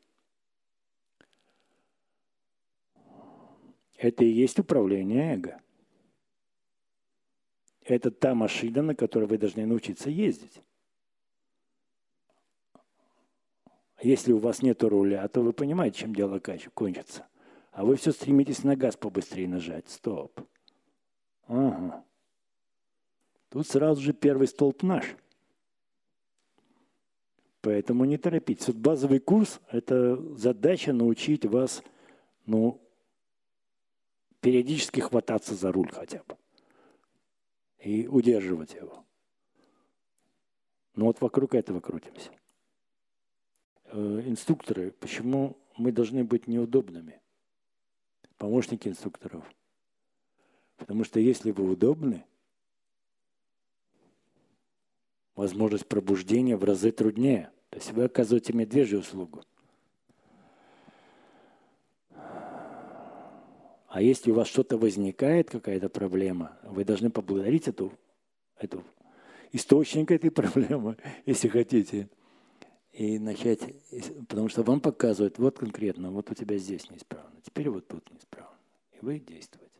Это 3.97 4.23
и 4.23 4.29
есть 4.29 4.59
управление 4.59 5.33
эго. 5.33 5.61
Это 7.81 8.11
та 8.11 8.33
машина, 8.33 8.81
на 8.81 8.95
которой 8.95 9.25
вы 9.25 9.37
должны 9.37 9.65
научиться 9.65 10.09
ездить. 10.09 10.61
Если 14.01 14.33
у 14.33 14.39
вас 14.39 14.61
нет 14.61 14.83
руля, 14.83 15.27
то 15.27 15.41
вы 15.41 15.53
понимаете, 15.53 15.99
чем 15.99 16.13
дело 16.13 16.39
кончится. 16.39 17.27
А 17.71 17.85
вы 17.85 17.95
все 17.95 18.11
стремитесь 18.11 18.63
на 18.63 18.75
газ 18.75 18.97
побыстрее 18.97 19.47
нажать. 19.47 19.87
Стоп. 19.89 20.39
Ага. 21.47 22.03
Тут 23.49 23.67
сразу 23.67 24.01
же 24.01 24.13
первый 24.13 24.47
столб 24.47 24.83
наш. 24.83 25.15
Поэтому 27.61 28.05
не 28.05 28.17
торопитесь. 28.17 28.67
Вот 28.67 28.77
базовый 28.77 29.19
курс– 29.19 29.59
это 29.71 30.17
задача 30.35 30.93
научить 30.93 31.45
вас 31.45 31.83
ну, 32.45 32.84
периодически 34.45 34.99
хвататься 34.99 35.55
за 35.55 35.71
руль 35.71 35.89
хотя 35.91 36.21
бы 36.23 36.37
и 37.79 38.05
удерживать 38.05 38.75
его. 38.75 39.03
Но 40.93 41.05
вот 41.05 41.19
вокруг 41.19 41.55
этого 41.55 41.79
крутимся. 41.79 42.29
Э, 43.85 44.21
инструкторы, 44.23 44.91
почему 44.91 45.57
мы 45.77 45.91
должны 45.91 46.23
быть 46.23 46.45
неудобными? 46.45 47.23
Помощники 48.37 48.87
инструкторов. 48.87 49.43
Потому 50.77 51.05
что 51.05 51.19
если 51.19 51.49
вы 51.49 51.67
удобны, 51.67 52.23
возможность 55.33 55.87
пробуждения 55.87 56.55
в 56.55 56.63
разы 56.63 56.91
труднее. 56.91 57.51
То 57.71 57.79
есть 57.79 57.93
вы 57.93 58.03
оказываете 58.03 58.53
медвежью 58.53 58.99
услугу– 58.99 59.43
А 63.95 64.01
если 64.01 64.29
у 64.29 64.33
вас 64.33 64.49
что-то 64.49 64.77
возникает, 64.77 65.49
какая-то 65.49 65.87
проблема, 65.87 66.51
вы 66.63 66.83
должны 66.83 67.09
поблагодарить 67.09 67.69
эту, 67.69 67.93
эту 68.59 68.83
источник 69.53 70.11
этой 70.11 70.31
проблемы, 70.31 70.97
если 71.25 71.47
хотите, 71.47 72.09
и 72.91 73.17
начать, 73.19 73.61
потому 74.27 74.49
что 74.49 74.63
вам 74.63 74.81
показывают, 74.81 75.39
вот 75.39 75.59
конкретно, 75.59 76.11
вот 76.11 76.29
у 76.29 76.33
тебя 76.33 76.57
здесь 76.57 76.89
неисправно, 76.91 77.29
теперь 77.41 77.69
вот 77.69 77.87
тут 77.87 78.11
неисправно. 78.11 78.57
И 78.91 79.05
вы 79.05 79.19
действуете. 79.19 79.79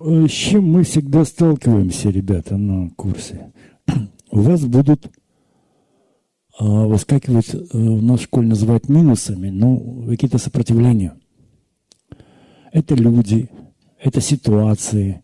Э, 0.00 0.26
с 0.26 0.32
чем 0.32 0.64
мы 0.64 0.84
всегда 0.84 1.26
сталкиваемся, 1.26 2.08
ребята, 2.08 2.56
на 2.56 2.88
курсе? 2.96 3.52
У 4.30 4.40
вас 4.40 4.64
будут 4.64 5.12
а, 6.58 6.86
выскакивать, 6.86 7.54
э, 7.54 7.58
в 7.72 8.16
школе 8.16 8.48
называют 8.48 8.88
минусами, 8.88 9.50
но 9.50 10.06
какие-то 10.08 10.38
сопротивления. 10.38 11.14
Это 12.74 12.96
люди, 12.96 13.48
это 14.00 14.20
ситуации. 14.20 15.22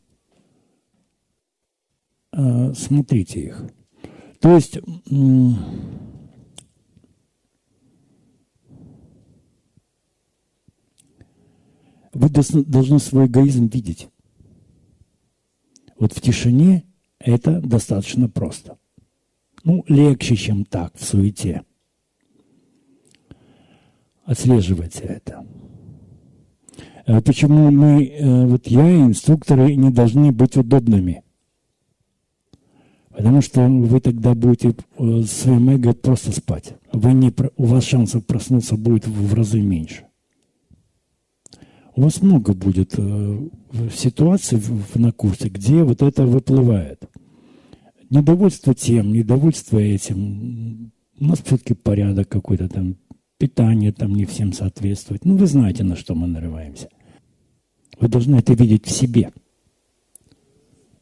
А, 2.31 2.73
смотрите 2.75 3.41
их. 3.41 3.67
То 4.39 4.55
есть 4.55 4.79
вы 12.13 12.29
должны 12.67 13.01
свой 13.01 13.27
эгоизм 13.27 13.67
видеть. 13.67 14.09
Вот 15.99 16.13
в 16.13 16.21
тишине 16.21 16.85
это 17.19 17.61
достаточно 17.61 18.29
просто. 18.29 18.79
Ну, 19.65 19.85
легче, 19.89 20.37
чем 20.37 20.65
так, 20.65 20.97
в 20.97 21.03
суете. 21.03 21.65
Отслеживайте 24.25 25.01
это. 25.01 25.45
А 27.13 27.21
почему 27.21 27.73
мы, 27.73 28.05
э, 28.07 28.47
вот 28.47 28.69
я 28.69 28.89
и 28.89 29.01
инструкторы, 29.01 29.75
не 29.75 29.91
должны 29.91 30.31
быть 30.31 30.57
удобными? 30.57 31.25
Потому 33.09 33.43
что 33.43 33.67
вы 33.67 33.99
тогда 34.01 34.37
будете 34.37 34.77
э, 34.97 35.23
своим 35.23 35.71
эго 35.71 35.93
просто 35.93 36.31
спать. 36.31 36.75
Вы 36.93 37.13
не, 37.13 37.35
у 37.57 37.65
вас 37.65 37.85
шансов 37.85 38.25
проснуться 38.25 38.77
будет 38.77 39.09
в 39.09 39.35
разы 39.35 39.61
меньше. 39.61 40.05
У 41.97 42.03
вас 42.03 42.23
много 42.23 42.55
будет 42.55 42.95
э, 42.97 43.49
ситуаций 43.93 44.63
на 44.95 45.11
курсе, 45.11 45.49
где 45.49 45.83
вот 45.83 46.03
это 46.03 46.25
выплывает. 46.27 47.03
Недовольство 48.09 48.73
тем, 48.73 49.13
недовольство 49.13 49.79
этим. 49.81 50.93
У 51.19 51.25
нас 51.25 51.43
все-таки 51.45 51.75
порядок 51.75 52.29
какой-то 52.29 52.69
там, 52.69 52.99
питание 53.37 53.91
там 53.91 54.15
не 54.15 54.27
всем 54.27 54.53
соответствует. 54.53 55.25
Ну, 55.25 55.37
вы 55.37 55.47
знаете, 55.47 55.83
на 55.83 55.97
что 55.97 56.15
мы 56.15 56.29
нарываемся. 56.29 56.89
Вы 58.01 58.09
должны 58.09 58.37
это 58.37 58.55
видеть 58.55 58.87
в 58.87 58.91
себе. 58.91 59.31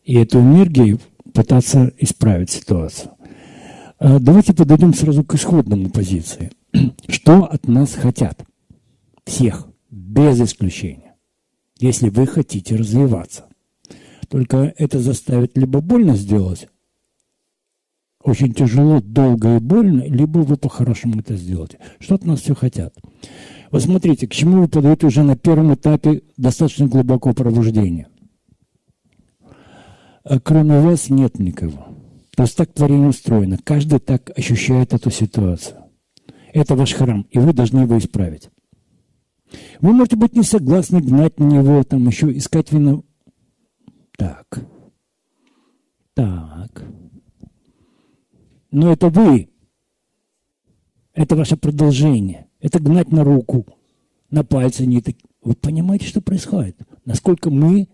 И 0.05 0.15
эту 0.15 0.41
энергию 0.41 0.99
пытаться 1.33 1.93
исправить 1.99 2.51
ситуацию. 2.51 3.13
А 3.99 4.19
давайте 4.19 4.53
подойдем 4.55 4.95
сразу 4.95 5.25
к 5.25 5.35
исходному 5.35 5.91
позиции. 5.91 6.51
Что 7.09 7.45
от 7.45 7.69
нас 7.69 7.95
хотят? 7.95 8.45
Всех 9.25 9.69
без 9.91 10.41
исключения, 10.41 11.15
если 11.79 12.09
вы 12.09 12.27
хотите 12.27 12.77
развиваться. 12.77 13.47
Только 14.29 14.73
это 14.77 14.99
заставит 14.99 15.57
либо 15.57 15.81
больно 15.81 16.17
сделать, 16.17 16.69
очень 18.23 18.53
тяжело, 18.53 19.01
долго 19.01 19.57
и 19.57 19.61
больно, 19.61 20.03
либо 20.03 20.39
вы 20.39 20.57
по-хорошему 20.57 21.21
это 21.21 21.37
сделаете. 21.37 21.79
Что 22.01 22.17
от 22.17 22.25
нас 22.25 22.41
все 22.41 22.55
хотят? 22.55 22.95
Вот 23.71 23.83
смотрите, 23.83 24.27
к 24.27 24.33
чему 24.33 24.63
вы 24.63 24.69
подаете 24.69 25.07
уже 25.07 25.23
на 25.23 25.37
первом 25.37 25.75
этапе 25.75 26.23
достаточно 26.37 26.87
глубоко 26.87 27.33
пробуждения. 27.33 28.09
А 30.25 30.41
кроме 30.41 30.81
вас 30.81 31.11
нет 31.11 31.39
никого. 31.39 31.89
То 32.35 32.43
есть 32.43 32.57
так 32.57 32.73
творение 32.73 33.09
устроено. 33.09 33.59
Каждый 33.63 33.99
так 33.99 34.31
ощущает 34.37 34.95
эту 34.95 35.11
ситуацию. 35.11 35.79
Это 36.53 36.75
ваш 36.75 36.95
храм, 36.95 37.27
и 37.31 37.39
вы 37.39 37.53
должны 37.53 37.81
его 37.81 37.99
исправить. 37.99 38.51
Вы 39.81 39.93
можете 39.93 40.17
быть 40.17 40.35
не 40.35 40.43
согласны, 40.43 41.01
гнать 41.01 41.39
на 41.39 41.45
него, 41.45 41.83
там 41.85 42.07
еще 42.07 42.37
искать 42.37 42.73
вину. 42.73 43.05
Так. 44.17 44.61
Так. 46.15 46.85
Но 48.71 48.93
это 48.93 49.09
вы. 49.09 49.51
Это 51.15 51.37
ваше 51.37 51.57
продолжение. 51.57 52.49
Это 52.61 52.81
гнать 52.81 53.11
на 53.11 53.25
руку, 53.25 53.67
на 54.31 54.45
пальцы. 54.45 54.87
Не 54.87 55.01
так. 55.01 55.17
Вы 55.43 55.55
понимаете, 55.55 56.07
что 56.07 56.21
происходит? 56.21 56.77
Насколько 57.05 57.51
мы 57.51 57.89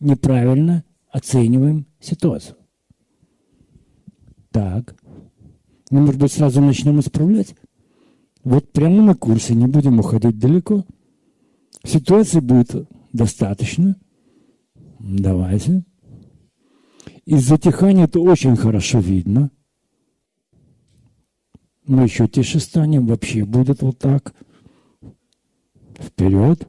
неправильно 0.00 0.84
оцениваем 1.10 1.86
ситуацию. 2.00 2.56
Так. 4.50 4.94
Мы, 5.90 6.00
может 6.00 6.20
быть, 6.20 6.32
сразу 6.32 6.60
начнем 6.60 7.00
исправлять? 7.00 7.54
Вот 8.44 8.70
прямо 8.72 9.02
на 9.02 9.14
курсе, 9.14 9.54
не 9.54 9.66
будем 9.66 9.98
уходить 9.98 10.38
далеко. 10.38 10.84
Ситуации 11.84 12.40
будет 12.40 12.88
достаточно. 13.12 13.96
Давайте. 14.98 15.84
Из 17.24 17.46
затихания 17.46 18.04
это 18.04 18.20
очень 18.20 18.56
хорошо 18.56 18.98
видно. 18.98 19.50
Мы 21.92 22.04
еще 22.04 22.26
тише 22.26 22.60
станем, 22.60 23.06
вообще 23.06 23.44
будет 23.44 23.82
вот 23.82 23.98
так. 23.98 24.34
Вперед. 25.98 26.68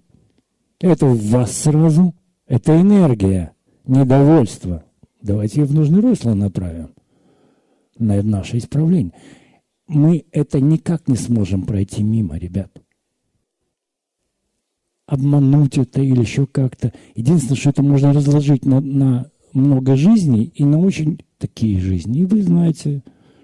Это 0.80 1.06
в 1.06 1.30
вас 1.30 1.58
сразу. 1.58 2.14
Это 2.46 2.80
энергия, 2.80 3.54
недовольство. 3.86 4.84
Давайте 5.22 5.62
ее 5.62 5.66
в 5.66 5.74
нужное 5.74 6.02
русло 6.02 6.34
направим 6.34 6.90
на 7.98 8.22
наше 8.22 8.58
исправление 8.58 9.14
мы 9.88 10.26
это 10.32 10.60
никак 10.60 11.08
не 11.08 11.16
сможем 11.16 11.64
пройти 11.64 12.04
мимо, 12.04 12.38
ребят. 12.38 12.72
Обмануть 15.06 15.78
это 15.78 16.02
или 16.02 16.22
еще 16.22 16.48
как-то. 16.48 16.94
Единственное, 17.16 17.58
что 17.58 17.70
это 17.70 17.84
можно 17.84 18.14
разложить 18.14 18.66
на, 18.66 18.80
на 18.80 19.30
много 19.54 19.96
жизней 19.96 20.46
и 20.56 20.64
на 20.64 20.80
очень 20.80 21.20
такие 21.38 21.80
жизни. 21.80 22.22
И 22.22 22.26
вы 22.26 22.42
знаете, 22.42 23.04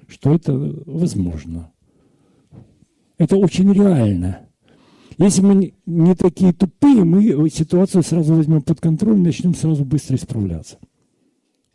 что 0.09 0.33
это 0.33 0.53
возможно. 0.85 1.71
Это 3.17 3.37
очень 3.37 3.71
реально. 3.71 4.47
Если 5.17 5.41
мы 5.41 5.73
не 5.85 6.15
такие 6.15 6.53
тупые, 6.53 7.03
мы 7.03 7.49
ситуацию 7.49 8.03
сразу 8.03 8.33
возьмем 8.33 8.61
под 8.61 8.79
контроль 8.79 9.17
начнем 9.17 9.53
сразу 9.53 9.85
быстро 9.85 10.15
исправляться. 10.15 10.79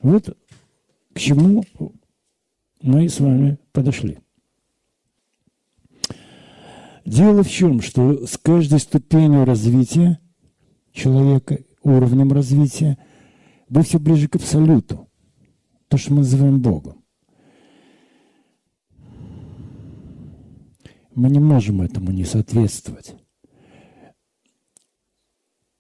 Вот 0.00 0.36
к 1.12 1.18
чему 1.18 1.64
мы 2.82 3.08
с 3.08 3.20
вами 3.20 3.58
подошли. 3.72 4.18
Дело 7.04 7.42
в 7.42 7.50
чем, 7.50 7.82
что 7.82 8.26
с 8.26 8.38
каждой 8.38 8.80
ступенью 8.80 9.44
развития 9.44 10.18
человека, 10.92 11.58
уровнем 11.82 12.32
развития, 12.32 12.96
вы 13.68 13.82
все 13.82 13.98
ближе 13.98 14.28
к 14.28 14.36
абсолюту, 14.36 15.08
то, 15.88 15.98
что 15.98 16.12
мы 16.12 16.18
называем 16.20 16.60
Богом. 16.60 17.03
Мы 21.14 21.31
не 21.31 21.38
можем 21.38 21.83
этому 21.83 22.11
не 22.11 22.24
соответствовать. 22.24 23.14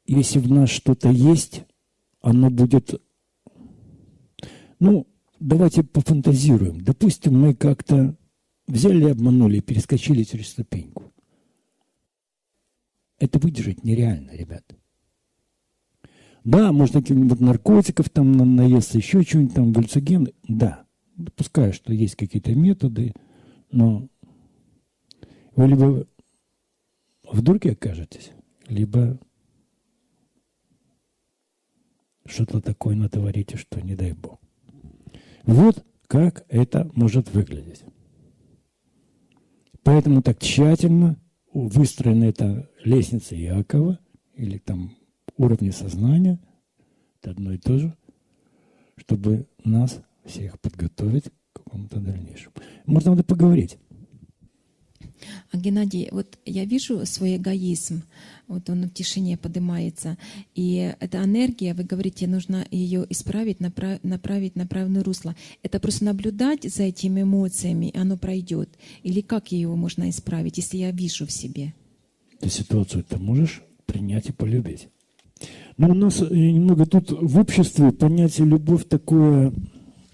Если 0.06 0.38
в 0.38 0.50
нас 0.50 0.70
что-то 0.70 1.10
есть, 1.10 1.64
оно 2.20 2.50
будет... 2.50 3.00
Ну, 4.78 5.06
давайте 5.40 5.82
пофантазируем. 5.82 6.80
Допустим, 6.80 7.40
мы 7.40 7.54
как-то 7.54 8.16
взяли 8.66 9.06
и 9.06 9.10
обманули, 9.10 9.60
перескочили 9.60 10.22
через 10.22 10.48
ступеньку. 10.48 11.12
Это 13.18 13.38
выдержать 13.38 13.84
нереально, 13.84 14.32
ребят. 14.32 14.64
Да, 16.44 16.72
можно 16.72 17.00
каких-нибудь 17.00 17.40
наркотиков 17.40 18.10
там 18.10 18.32
наесться, 18.56 18.98
еще 18.98 19.24
чего-нибудь 19.24 19.54
там, 19.54 19.72
гальцоген. 19.72 20.28
Да, 20.46 20.84
допускаю, 21.16 21.72
что 21.72 21.92
есть 21.92 22.16
какие-то 22.16 22.54
методы, 22.54 23.14
но 23.70 24.08
вы 25.56 25.66
либо 25.68 26.06
в 27.22 27.42
дурке 27.42 27.72
окажетесь, 27.72 28.32
либо 28.68 29.18
что-то 32.26 32.60
такое 32.60 32.96
натворите, 32.96 33.56
что 33.56 33.80
не 33.80 33.94
дай 33.94 34.12
бог. 34.12 34.40
Вот 35.44 35.84
как 36.06 36.44
это 36.48 36.90
может 36.94 37.32
выглядеть. 37.32 37.84
Поэтому 39.82 40.22
так 40.22 40.38
тщательно 40.38 41.20
выстроена 41.52 42.24
эта 42.24 42.70
лестница 42.82 43.34
Якова, 43.36 43.98
или 44.34 44.58
там 44.58 44.96
уровни 45.36 45.70
сознания, 45.70 46.40
это 47.20 47.30
одно 47.32 47.52
и 47.52 47.58
то 47.58 47.78
же, 47.78 47.96
чтобы 48.96 49.46
нас 49.62 50.00
всех 50.24 50.58
подготовить 50.60 51.30
к 51.52 51.62
какому-то 51.62 52.00
дальнейшему. 52.00 52.54
Можно 52.86 53.10
надо 53.12 53.24
поговорить. 53.24 53.78
А 55.50 55.56
Геннадий, 55.56 56.08
вот 56.10 56.38
я 56.44 56.64
вижу 56.64 57.04
свой 57.06 57.36
эгоизм, 57.36 58.02
вот 58.48 58.68
он 58.70 58.84
в 58.84 58.90
тишине 58.90 59.36
поднимается, 59.36 60.18
и 60.54 60.94
эта 61.00 61.22
энергия, 61.22 61.74
вы 61.74 61.84
говорите, 61.84 62.26
нужно 62.26 62.66
ее 62.70 63.06
исправить, 63.10 63.60
направ, 63.60 64.02
направить 64.02 64.56
на 64.56 64.66
правильное 64.66 65.02
русло. 65.02 65.34
Это 65.62 65.80
просто 65.80 66.04
наблюдать 66.04 66.64
за 66.64 66.84
этими 66.84 67.22
эмоциями, 67.22 67.86
и 67.86 67.98
оно 67.98 68.16
пройдет. 68.16 68.68
Или 69.02 69.20
как 69.20 69.52
его 69.52 69.76
можно 69.76 70.08
исправить, 70.10 70.58
если 70.58 70.78
я 70.78 70.90
вижу 70.90 71.26
в 71.26 71.32
себе? 71.32 71.74
Ты 72.40 72.50
ситуацию 72.50 73.04
ты 73.04 73.16
можешь 73.16 73.62
принять 73.86 74.28
и 74.28 74.32
полюбить. 74.32 74.88
Но 75.76 75.90
у 75.90 75.94
нас 75.94 76.20
э, 76.20 76.26
немного 76.28 76.86
тут 76.86 77.10
в 77.10 77.38
обществе 77.38 77.90
понятие 77.92 78.46
любовь 78.46 78.86
такое 78.88 79.52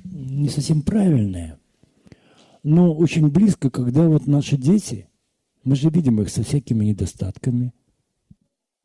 не 0.05 0.49
совсем 0.49 0.83
правильное, 0.83 1.59
но 2.63 2.95
очень 2.95 3.29
близко, 3.29 3.71
когда 3.71 4.09
вот 4.09 4.27
наши 4.27 4.57
дети, 4.57 5.09
мы 5.65 5.77
же 5.77 5.91
видим 5.91 6.21
их 6.21 6.31
со 6.31 6.43
всякими 6.43 6.85
недостатками, 6.87 7.73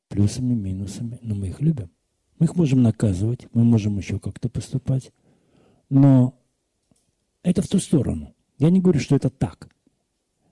плюсами, 0.08 0.54
минусами, 0.54 1.20
но 1.22 1.36
мы 1.36 1.48
их 1.48 1.62
любим. 1.62 1.90
Мы 2.40 2.46
их 2.46 2.56
можем 2.56 2.82
наказывать, 2.82 3.48
мы 3.54 3.64
можем 3.64 3.98
еще 3.98 4.20
как-то 4.20 4.50
поступать, 4.50 5.12
но 5.90 6.38
это 7.44 7.62
в 7.62 7.68
ту 7.68 7.80
сторону. 7.80 8.34
Я 8.58 8.70
не 8.70 8.82
говорю, 8.82 9.00
что 9.00 9.16
это 9.16 9.30
так. 9.30 9.70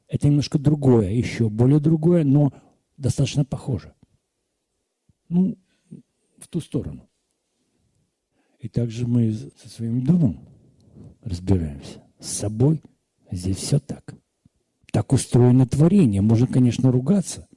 Это 0.07 0.27
немножко 0.27 0.59
другое, 0.59 1.11
еще 1.11 1.49
более 1.49 1.79
другое, 1.79 2.23
но 2.23 2.53
достаточно 2.97 3.45
похоже. 3.45 3.93
Ну, 5.29 5.57
в 6.37 6.47
ту 6.47 6.59
сторону. 6.59 7.09
И 8.59 8.69
также 8.69 9.07
мы 9.07 9.33
со 9.33 9.69
своим 9.69 10.03
домом 10.03 10.47
разбираемся. 11.21 12.03
С 12.19 12.27
собой 12.27 12.81
здесь 13.35 13.57
все 13.57 13.79
так. 13.79 14.15
Так 14.91 15.11
устроено 15.13 15.65
творение. 15.65 16.21
Можно, 16.21 16.47
конечно, 16.47 16.91
ругаться. 16.91 17.47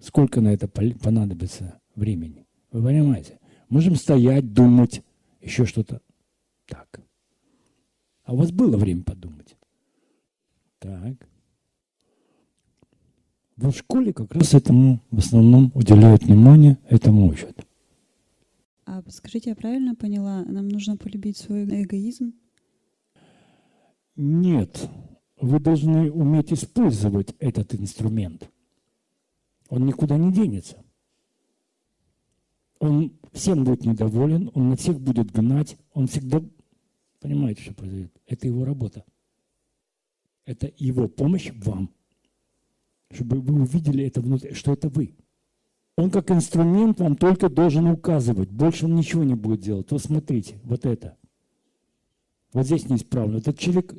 Сколько 0.00 0.40
на 0.40 0.48
это 0.48 0.66
понадобится 0.68 1.80
времени? 1.94 2.46
Вы 2.72 2.82
понимаете? 2.82 3.38
Можем 3.68 3.96
стоять, 3.96 4.52
думать, 4.52 5.02
еще 5.40 5.66
что-то. 5.66 6.00
Так. 6.66 7.00
А 8.24 8.32
у 8.32 8.36
вас 8.36 8.50
было 8.50 8.76
время 8.76 9.02
подумать? 9.02 9.56
Так. 10.78 11.28
В 13.56 13.72
школе 13.72 14.12
как 14.12 14.32
раз 14.34 14.54
этому 14.54 15.00
в 15.10 15.18
основном 15.18 15.70
уделяют 15.74 16.24
внимание, 16.24 16.78
этому 16.88 17.26
учат. 17.28 17.66
А 18.86 19.02
скажите, 19.10 19.50
я 19.50 19.56
правильно 19.56 19.94
поняла, 19.94 20.44
нам 20.44 20.68
нужно 20.68 20.96
полюбить 20.96 21.36
свой 21.36 21.64
эгоизм? 21.64 22.32
Нет. 24.20 24.90
Вы 25.40 25.60
должны 25.60 26.12
уметь 26.12 26.52
использовать 26.52 27.34
этот 27.38 27.74
инструмент. 27.74 28.50
Он 29.70 29.86
никуда 29.86 30.18
не 30.18 30.30
денется. 30.30 30.76
Он 32.80 33.18
всем 33.32 33.64
будет 33.64 33.86
недоволен, 33.86 34.50
он 34.52 34.68
на 34.68 34.76
всех 34.76 35.00
будет 35.00 35.32
гнать, 35.32 35.78
он 35.94 36.06
всегда... 36.06 36.42
Понимаете, 37.20 37.62
что 37.62 37.74
произойдет? 37.74 38.12
Это 38.26 38.46
его 38.46 38.66
работа. 38.66 39.04
Это 40.44 40.70
его 40.76 41.08
помощь 41.08 41.50
вам. 41.56 41.88
Чтобы 43.10 43.40
вы 43.40 43.62
увидели 43.62 44.04
это 44.04 44.20
внутри, 44.20 44.52
что 44.52 44.74
это 44.74 44.90
вы. 44.90 45.16
Он 45.96 46.10
как 46.10 46.30
инструмент 46.30 47.00
вам 47.00 47.16
только 47.16 47.48
должен 47.48 47.86
указывать. 47.86 48.50
Больше 48.50 48.84
он 48.84 48.96
ничего 48.96 49.24
не 49.24 49.34
будет 49.34 49.60
делать. 49.60 49.90
Вот 49.90 50.02
смотрите, 50.02 50.60
вот 50.64 50.84
это. 50.84 51.16
Вот 52.52 52.66
здесь 52.66 52.88
неисправно. 52.88 53.38
Этот 53.38 53.58
человек 53.58 53.94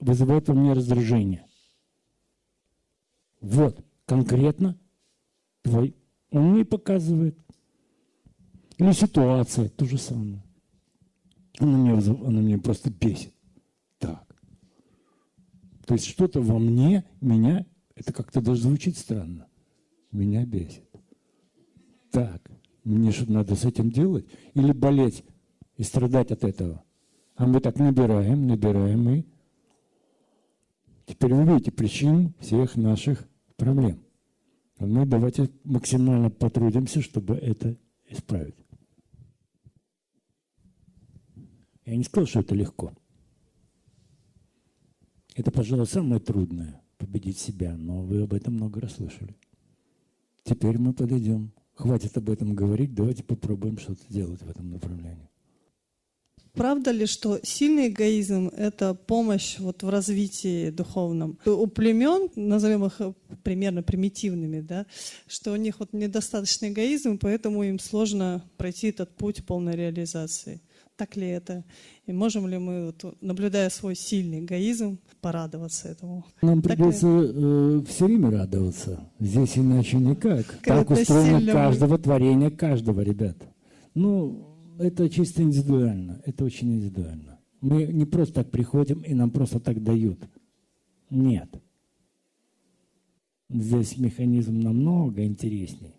вызывает 0.00 0.48
во 0.48 0.54
мне 0.54 0.72
раздражение. 0.72 1.46
Вот, 3.40 3.84
конкретно 4.06 4.78
твой. 5.62 5.94
Он 6.30 6.52
мне 6.52 6.64
показывает. 6.64 7.38
Или 8.78 8.92
ситуация, 8.92 9.68
то 9.68 9.84
же 9.84 9.98
самое. 9.98 10.42
Она 11.58 11.76
меня, 11.76 11.98
она 12.26 12.40
меня 12.40 12.58
просто 12.58 12.90
бесит. 12.90 13.34
Так. 13.98 14.24
То 15.86 15.94
есть 15.94 16.06
что-то 16.06 16.40
во 16.40 16.58
мне, 16.58 17.04
меня, 17.20 17.66
это 17.94 18.12
как-то 18.12 18.40
даже 18.40 18.62
звучит 18.62 18.96
странно. 18.96 19.46
Меня 20.10 20.46
бесит. 20.46 20.88
Так, 22.10 22.50
мне 22.84 23.12
что 23.12 23.30
надо 23.30 23.54
с 23.54 23.64
этим 23.64 23.90
делать? 23.90 24.26
Или 24.54 24.72
болеть 24.72 25.24
и 25.76 25.82
страдать 25.82 26.30
от 26.30 26.44
этого? 26.44 26.82
А 27.34 27.46
мы 27.46 27.60
так 27.60 27.78
набираем, 27.78 28.46
набираем 28.46 29.08
и 29.08 29.24
теперь 31.06 31.34
вы 31.34 31.44
видите 31.44 31.72
причину 31.72 32.32
всех 32.40 32.76
наших 32.76 33.28
проблем. 33.56 34.02
А 34.78 34.86
мы 34.86 35.06
давайте 35.06 35.50
максимально 35.64 36.30
потрудимся, 36.30 37.00
чтобы 37.00 37.34
это 37.34 37.76
исправить. 38.08 38.56
Я 41.84 41.96
не 41.96 42.04
сказал, 42.04 42.26
что 42.26 42.40
это 42.40 42.54
легко. 42.54 42.92
Это, 45.34 45.50
пожалуй, 45.50 45.86
самое 45.86 46.20
трудное– 46.20 46.80
победить 46.98 47.38
себя, 47.38 47.76
но 47.76 48.02
вы 48.02 48.22
об 48.22 48.34
этом 48.34 48.54
много 48.54 48.80
раз 48.80 48.96
слышали. 48.96 49.34
Теперь 50.44 50.78
мы 50.78 50.92
подойдем. 50.92 51.52
Хватит 51.74 52.16
об 52.16 52.28
этом 52.28 52.54
говорить, 52.54 52.94
давайте 52.94 53.24
попробуем 53.24 53.78
что-то 53.78 54.02
делать 54.12 54.42
в 54.42 54.50
этом 54.50 54.70
направлении. 54.70 55.31
Правда 56.54 56.90
ли, 56.90 57.06
что 57.06 57.40
сильный 57.42 57.88
эгоизм– 57.88 58.48
это 58.56 58.94
помощь 58.94 59.58
вот 59.58 59.82
в 59.82 59.88
развитии 59.88 60.68
духовном? 60.70 61.38
У 61.46 61.66
племен, 61.66 62.28
назовем 62.36 62.84
их 62.84 63.00
примерно 63.42 63.82
примитивными, 63.82 64.60
да, 64.60 64.84
что 65.26 65.52
у 65.52 65.56
них 65.56 65.80
вот 65.80 65.94
недостаточный 65.94 66.68
эгоизм, 66.68 67.18
поэтому 67.18 67.62
им 67.62 67.78
сложно 67.78 68.44
пройти 68.58 68.88
этот 68.88 69.16
путь 69.16 69.46
полной 69.46 69.76
реализации. 69.76 70.60
Так 70.96 71.16
ли 71.16 71.26
это? 71.26 71.64
И 72.06 72.12
можем 72.12 72.46
ли 72.46 72.58
мы, 72.58 72.86
вот, 72.86 73.16
наблюдая 73.22 73.70
свой 73.70 73.96
сильный 73.96 74.40
эгоизм, 74.40 74.98
порадоваться 75.22 75.88
этому? 75.88 76.26
Нам 76.42 76.60
так 76.60 76.76
придется 76.76 77.06
ли... 77.06 77.30
э, 77.34 77.82
все 77.88 78.04
время 78.04 78.30
радоваться. 78.30 79.00
Здесь 79.18 79.56
иначе 79.56 79.96
никак. 79.96 80.46
Как 80.60 80.86
так 80.86 80.90
устроено 80.90 81.50
каждого 81.50 81.92
мы... 81.92 81.98
творения, 81.98 82.50
каждого, 82.50 83.00
ребят. 83.00 83.38
Ну, 83.94 84.51
это 84.78 85.08
чисто 85.08 85.42
индивидуально. 85.42 86.20
Это 86.24 86.44
очень 86.44 86.74
индивидуально. 86.74 87.38
Мы 87.60 87.86
не 87.86 88.04
просто 88.04 88.34
так 88.34 88.50
приходим 88.50 89.00
и 89.00 89.14
нам 89.14 89.30
просто 89.30 89.60
так 89.60 89.82
дают. 89.82 90.18
Нет. 91.10 91.48
Здесь 93.48 93.98
механизм 93.98 94.58
намного 94.60 95.24
интереснее. 95.24 95.94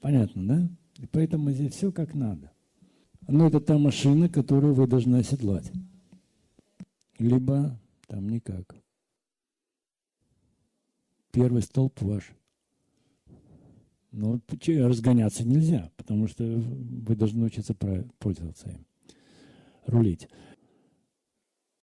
Понятно, 0.00 0.46
да? 0.46 0.70
И 0.98 1.06
поэтому 1.06 1.52
здесь 1.52 1.74
все 1.74 1.92
как 1.92 2.14
надо. 2.14 2.50
Но 3.28 3.46
это 3.46 3.60
та 3.60 3.78
машина, 3.78 4.28
которую 4.28 4.74
вы 4.74 4.86
должны 4.86 5.16
оседлать. 5.16 5.70
Либо 7.18 7.78
там 8.06 8.28
никак. 8.28 8.74
Первый 11.30 11.62
столб 11.62 12.00
ваш. 12.00 12.32
Но 14.12 14.40
разгоняться 14.86 15.46
нельзя, 15.46 15.90
потому 15.96 16.26
что 16.26 16.44
вы 16.44 17.14
должны 17.14 17.44
учиться 17.44 17.74
пользоваться 18.18 18.70
им, 18.70 18.86
рулить. 19.86 20.28